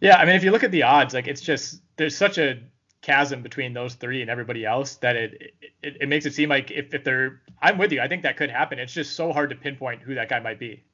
Yeah, 0.00 0.16
I 0.16 0.24
mean, 0.24 0.34
if 0.34 0.44
you 0.44 0.50
look 0.50 0.64
at 0.64 0.72
the 0.72 0.82
odds, 0.82 1.14
like 1.14 1.26
it's 1.26 1.40
just 1.40 1.82
there's 1.96 2.16
such 2.16 2.38
a 2.38 2.60
chasm 3.02 3.42
between 3.42 3.72
those 3.72 3.94
three 3.94 4.20
and 4.20 4.30
everybody 4.30 4.64
else 4.64 4.96
that 4.96 5.16
it 5.16 5.54
it, 5.82 5.96
it 6.02 6.08
makes 6.08 6.24
it 6.24 6.34
seem 6.34 6.48
like 6.48 6.70
if, 6.70 6.94
if 6.94 7.04
they're 7.04 7.42
I'm 7.60 7.78
with 7.78 7.92
you, 7.92 8.00
I 8.00 8.08
think 8.08 8.22
that 8.22 8.36
could 8.36 8.50
happen. 8.50 8.78
It's 8.78 8.92
just 8.92 9.16
so 9.16 9.32
hard 9.32 9.50
to 9.50 9.56
pinpoint 9.56 10.02
who 10.02 10.14
that 10.14 10.28
guy 10.28 10.40
might 10.40 10.58
be. 10.58 10.84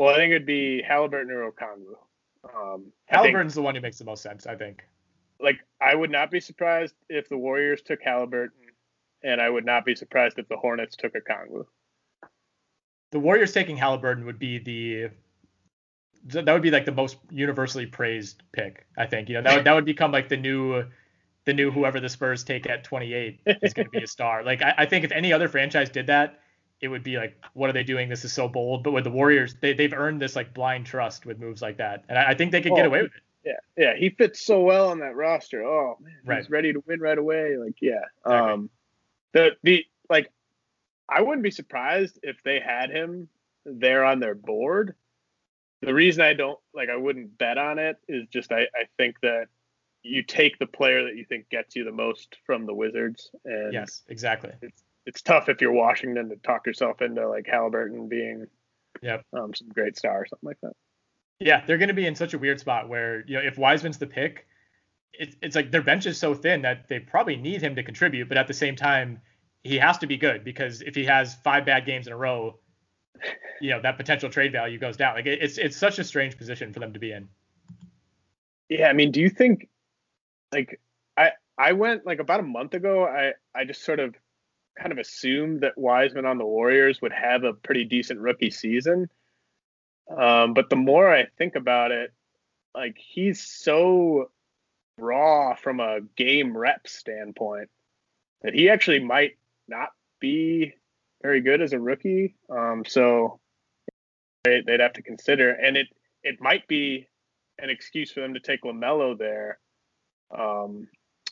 Well, 0.00 0.08
I 0.08 0.16
think 0.16 0.30
it'd 0.30 0.46
be 0.46 0.82
Haliburton 0.82 1.28
or 1.30 1.52
Okongwu. 1.52 1.94
Um, 2.42 2.86
Haliburton's 3.12 3.52
think, 3.52 3.52
the 3.52 3.60
one 3.60 3.74
who 3.74 3.82
makes 3.82 3.98
the 3.98 4.06
most 4.06 4.22
sense, 4.22 4.46
I 4.46 4.56
think. 4.56 4.82
Like, 5.38 5.58
I 5.78 5.94
would 5.94 6.10
not 6.10 6.30
be 6.30 6.40
surprised 6.40 6.94
if 7.10 7.28
the 7.28 7.36
Warriors 7.36 7.82
took 7.82 8.02
Haliburton, 8.02 8.48
and 9.22 9.42
I 9.42 9.50
would 9.50 9.66
not 9.66 9.84
be 9.84 9.94
surprised 9.94 10.38
if 10.38 10.48
the 10.48 10.56
Hornets 10.56 10.96
took 10.96 11.12
Okongwu. 11.12 11.66
The 13.12 13.20
Warriors 13.20 13.52
taking 13.52 13.76
Haliburton 13.76 14.24
would 14.24 14.38
be 14.38 14.56
the 14.56 15.10
that 16.28 16.50
would 16.50 16.62
be 16.62 16.70
like 16.70 16.86
the 16.86 16.92
most 16.92 17.18
universally 17.28 17.84
praised 17.84 18.42
pick. 18.52 18.86
I 18.96 19.04
think 19.04 19.28
you 19.28 19.34
know 19.34 19.42
that 19.42 19.56
would 19.56 19.64
that 19.66 19.74
would 19.74 19.84
become 19.84 20.12
like 20.12 20.30
the 20.30 20.36
new 20.38 20.82
the 21.44 21.52
new 21.52 21.70
whoever 21.70 22.00
the 22.00 22.08
Spurs 22.08 22.42
take 22.42 22.66
at 22.66 22.84
28 22.84 23.40
is 23.60 23.74
going 23.74 23.84
to 23.84 23.90
be 23.90 24.02
a 24.02 24.06
star. 24.16 24.44
Like 24.44 24.62
I, 24.62 24.74
I 24.78 24.86
think 24.86 25.04
if 25.04 25.12
any 25.12 25.30
other 25.30 25.48
franchise 25.48 25.90
did 25.90 26.06
that, 26.06 26.40
it 26.80 26.88
would 26.88 27.02
be 27.02 27.16
like, 27.16 27.36
what 27.54 27.68
are 27.68 27.72
they 27.72 27.84
doing? 27.84 28.08
This 28.08 28.24
is 28.24 28.32
so 28.32 28.48
bold. 28.48 28.82
But 28.82 28.92
with 28.92 29.04
the 29.04 29.10
Warriors, 29.10 29.54
they 29.60 29.72
they've 29.72 29.92
earned 29.92 30.20
this 30.20 30.36
like 30.36 30.54
blind 30.54 30.86
trust 30.86 31.26
with 31.26 31.38
moves 31.38 31.62
like 31.62 31.76
that, 31.78 32.04
and 32.08 32.18
I, 32.18 32.30
I 32.30 32.34
think 32.34 32.52
they 32.52 32.62
could 32.62 32.72
oh, 32.72 32.76
get 32.76 32.86
away 32.86 33.02
with 33.02 33.12
it. 33.12 33.22
Yeah, 33.44 33.52
yeah, 33.76 33.96
he 33.96 34.10
fits 34.10 34.44
so 34.44 34.62
well 34.62 34.90
on 34.90 34.98
that 35.00 35.16
roster. 35.16 35.64
Oh 35.64 35.96
man, 36.00 36.14
right. 36.24 36.38
he's 36.38 36.50
ready 36.50 36.72
to 36.72 36.82
win 36.86 37.00
right 37.00 37.16
away. 37.16 37.56
Like, 37.56 37.76
yeah. 37.80 38.02
Exactly. 38.24 38.52
Um, 38.52 38.70
the 39.32 39.50
the 39.62 39.84
like, 40.08 40.30
I 41.08 41.22
wouldn't 41.22 41.42
be 41.42 41.50
surprised 41.50 42.18
if 42.22 42.42
they 42.42 42.60
had 42.60 42.90
him 42.90 43.28
there 43.64 44.04
on 44.04 44.20
their 44.20 44.34
board. 44.34 44.94
The 45.82 45.94
reason 45.94 46.22
I 46.22 46.34
don't 46.34 46.58
like, 46.74 46.90
I 46.90 46.96
wouldn't 46.96 47.38
bet 47.38 47.56
on 47.56 47.78
it 47.78 47.96
is 48.08 48.26
just 48.28 48.52
I 48.52 48.62
I 48.74 48.84
think 48.98 49.20
that 49.22 49.46
you 50.02 50.22
take 50.22 50.58
the 50.58 50.66
player 50.66 51.04
that 51.04 51.16
you 51.16 51.24
think 51.24 51.48
gets 51.50 51.76
you 51.76 51.84
the 51.84 51.92
most 51.92 52.36
from 52.44 52.66
the 52.66 52.74
Wizards. 52.74 53.30
And 53.44 53.72
yes, 53.72 54.02
exactly. 54.08 54.52
It's 54.62 54.82
it's 55.06 55.22
tough 55.22 55.48
if 55.48 55.60
you're 55.60 55.72
Washington 55.72 56.28
to 56.28 56.36
talk 56.36 56.66
yourself 56.66 57.02
into 57.02 57.28
like 57.28 57.46
Haliburton 57.46 58.08
being 58.08 58.46
yep. 59.02 59.24
um, 59.32 59.54
some 59.54 59.68
great 59.68 59.96
star 59.96 60.22
or 60.22 60.26
something 60.26 60.46
like 60.46 60.60
that. 60.62 60.72
Yeah, 61.38 61.64
they're 61.66 61.78
going 61.78 61.88
to 61.88 61.94
be 61.94 62.06
in 62.06 62.14
such 62.14 62.34
a 62.34 62.38
weird 62.38 62.60
spot 62.60 62.88
where 62.88 63.24
you 63.26 63.36
know 63.36 63.42
if 63.42 63.56
Wiseman's 63.56 63.98
the 63.98 64.06
pick, 64.06 64.46
it's 65.14 65.36
it's 65.42 65.56
like 65.56 65.70
their 65.70 65.82
bench 65.82 66.06
is 66.06 66.18
so 66.18 66.34
thin 66.34 66.62
that 66.62 66.88
they 66.88 66.98
probably 66.98 67.36
need 67.36 67.62
him 67.62 67.74
to 67.76 67.82
contribute, 67.82 68.28
but 68.28 68.36
at 68.36 68.46
the 68.46 68.54
same 68.54 68.76
time, 68.76 69.20
he 69.64 69.76
has 69.76 69.98
to 69.98 70.06
be 70.06 70.16
good 70.16 70.44
because 70.44 70.82
if 70.82 70.94
he 70.94 71.04
has 71.04 71.34
five 71.36 71.64
bad 71.64 71.86
games 71.86 72.06
in 72.06 72.12
a 72.12 72.16
row, 72.16 72.58
you 73.60 73.70
know 73.70 73.80
that 73.80 73.96
potential 73.96 74.28
trade 74.28 74.52
value 74.52 74.78
goes 74.78 74.96
down. 74.96 75.14
Like 75.14 75.26
it's 75.26 75.56
it's 75.56 75.76
such 75.76 75.98
a 75.98 76.04
strange 76.04 76.36
position 76.36 76.72
for 76.72 76.80
them 76.80 76.92
to 76.92 76.98
be 76.98 77.12
in. 77.12 77.28
Yeah, 78.68 78.88
I 78.88 78.92
mean, 78.92 79.10
do 79.10 79.20
you 79.20 79.30
think 79.30 79.68
like 80.52 80.78
I 81.16 81.32
I 81.56 81.72
went 81.72 82.04
like 82.04 82.20
about 82.20 82.40
a 82.40 82.44
month 82.44 82.74
ago, 82.74 83.04
I 83.06 83.32
I 83.54 83.64
just 83.64 83.82
sort 83.82 83.98
of 83.98 84.14
kind 84.80 84.92
of 84.92 84.98
assumed 84.98 85.60
that 85.60 85.76
Wiseman 85.76 86.24
on 86.24 86.38
the 86.38 86.46
Warriors 86.46 87.02
would 87.02 87.12
have 87.12 87.44
a 87.44 87.52
pretty 87.52 87.84
decent 87.84 88.20
rookie 88.20 88.50
season. 88.50 89.10
Um, 90.16 90.54
but 90.54 90.70
the 90.70 90.76
more 90.76 91.12
I 91.12 91.26
think 91.38 91.54
about 91.54 91.90
it, 91.90 92.12
like 92.74 92.96
he's 92.96 93.40
so 93.40 94.30
raw 94.96 95.54
from 95.54 95.80
a 95.80 96.00
game 96.16 96.56
rep 96.56 96.86
standpoint 96.88 97.68
that 98.42 98.54
he 98.54 98.70
actually 98.70 99.00
might 99.00 99.32
not 99.68 99.90
be 100.18 100.74
very 101.22 101.40
good 101.40 101.60
as 101.60 101.72
a 101.72 101.78
rookie. 101.78 102.34
Um, 102.48 102.84
so 102.86 103.38
they, 104.44 104.62
would 104.66 104.80
have 104.80 104.94
to 104.94 105.02
consider, 105.02 105.50
and 105.50 105.76
it 105.76 105.88
it 106.22 106.40
might 106.40 106.66
be 106.68 107.06
an 107.58 107.70
excuse 107.70 108.10
for 108.10 108.20
them 108.20 108.34
to 108.34 108.40
take 108.40 108.62
LaMelo 108.62 109.16
there, 109.18 109.58
um, 110.36 110.88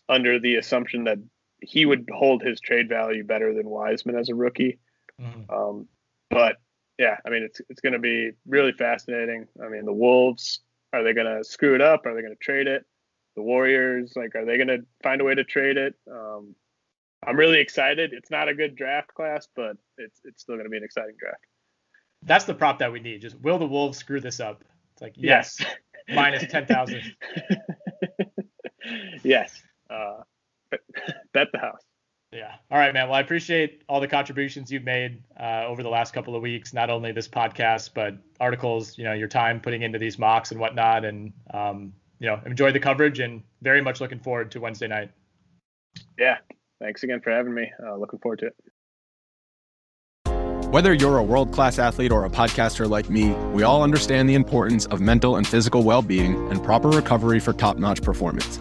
under 0.08 0.38
the 0.38 0.56
assumption 0.56 1.04
that 1.04 1.18
he 1.61 1.87
would 1.87 2.09
hold 2.12 2.42
his 2.42 2.61
trade 2.61 2.88
value 2.88 3.25
better 3.25 3.55
than 3.55 3.68
Wiseman 3.68 4.16
as 4.16 4.29
a 4.29 4.35
rookie. 4.35 4.79
Mm-hmm. 5.21 5.53
Um, 5.53 5.88
but 6.31 6.57
yeah, 6.99 7.16
I 7.25 7.31
mean, 7.31 7.42
it's 7.42 7.61
it's 7.68 7.81
going 7.81 7.92
to 7.92 7.99
be 7.99 8.33
really 8.47 8.73
fascinating. 8.73 9.47
I 9.64 9.68
mean, 9.68 9.85
the 9.85 9.92
Wolves 9.92 10.61
are 10.92 11.03
they 11.03 11.12
going 11.12 11.27
to 11.27 11.44
screw 11.44 11.75
it 11.75 11.81
up? 11.81 12.07
Are 12.07 12.14
they 12.14 12.23
going 12.23 12.35
to 12.35 12.44
trade 12.44 12.66
it? 12.66 12.85
The 13.37 13.42
Warriors, 13.42 14.14
like, 14.16 14.35
are 14.35 14.44
they 14.44 14.57
going 14.57 14.68
to 14.68 14.81
find 15.03 15.21
a 15.21 15.25
way 15.25 15.35
to 15.35 15.44
trade 15.44 15.77
it? 15.77 15.94
Um, 16.11 16.55
I'm 17.27 17.37
really 17.37 17.61
excited. 17.61 18.12
It's 18.12 18.31
not 18.31 18.49
a 18.49 18.55
good 18.55 18.75
draft 18.75 19.14
class, 19.14 19.49
but 19.55 19.77
it's 19.97 20.21
it's 20.25 20.42
still 20.42 20.55
going 20.55 20.66
to 20.66 20.71
be 20.71 20.77
an 20.77 20.85
exciting 20.85 21.16
draft. 21.18 21.44
That's 22.23 22.44
the 22.44 22.55
prop 22.55 22.79
that 22.79 22.92
we 22.92 23.01
need. 23.01 23.21
Just 23.21 23.38
will 23.40 23.59
the 23.59 23.66
Wolves 23.66 23.99
screw 23.99 24.21
this 24.21 24.40
up? 24.40 24.64
It's 24.92 25.03
like 25.03 25.14
yes, 25.16 25.57
yes. 25.61 25.75
minus 26.14 26.47
ten 26.51 26.66
thousand. 26.66 27.03
yes. 29.23 29.61
Uh, 29.90 30.23
bet 31.33 31.48
the 31.52 31.59
house. 31.59 31.83
Yeah. 32.33 32.54
All 32.70 32.78
right, 32.78 32.92
man. 32.92 33.09
Well, 33.09 33.16
I 33.16 33.20
appreciate 33.20 33.83
all 33.88 34.00
the 34.00 34.09
contributions 34.09 34.70
you've 34.70 34.85
made 34.85 35.22
uh, 35.40 35.64
over 35.66 35.83
the 35.83 35.88
last 35.88 36.12
couple 36.12 36.37
of 36.37 36.42
weeks. 36.42 36.74
Not 36.74 36.90
only 36.90 37.11
this 37.11 37.28
podcast, 37.28 37.90
but 37.94 38.14
articles. 38.38 38.98
You 38.98 39.04
know, 39.04 39.14
your 39.14 39.28
time 39.28 39.61
putting 39.61 39.83
into 39.83 39.98
these 39.98 40.18
mocks 40.18 40.50
and 40.50 40.61
whatnot, 40.61 41.07
and 41.07 41.33
um, 41.54 41.92
you 42.18 42.26
know, 42.26 42.38
enjoy 42.44 42.70
the 42.72 42.81
coverage 42.81 43.18
and 43.20 43.42
very 43.62 43.81
much 43.81 44.00
looking 44.00 44.20
forward 44.20 44.50
to 44.50 44.61
Wednesday 44.61 44.88
night. 44.88 45.11
Yeah. 46.18 46.38
Thanks 46.81 47.02
again 47.02 47.20
for 47.20 47.31
having 47.31 47.54
me. 47.54 47.72
Uh, 47.83 47.96
looking 47.96 48.18
forward 48.18 48.40
to 48.40 48.46
it. 48.46 48.54
Whether 50.70 50.92
you're 50.92 51.16
a 51.16 51.22
world 51.22 51.50
class 51.52 51.78
athlete 51.78 52.12
or 52.12 52.26
a 52.26 52.31
podcaster 52.31 52.87
like 52.88 53.09
me, 53.09 53.31
we 53.54 53.62
all 53.62 53.83
understand 53.83 54.28
the 54.28 54.35
importance 54.35 54.85
of 54.87 55.00
mental 55.00 55.37
and 55.37 55.46
physical 55.46 55.83
well 55.83 56.02
being 56.02 56.35
and 56.50 56.62
proper 56.62 56.90
recovery 56.90 57.40
for 57.40 57.54
top 57.54 57.78
notch 57.78 58.02
performance. 58.02 58.61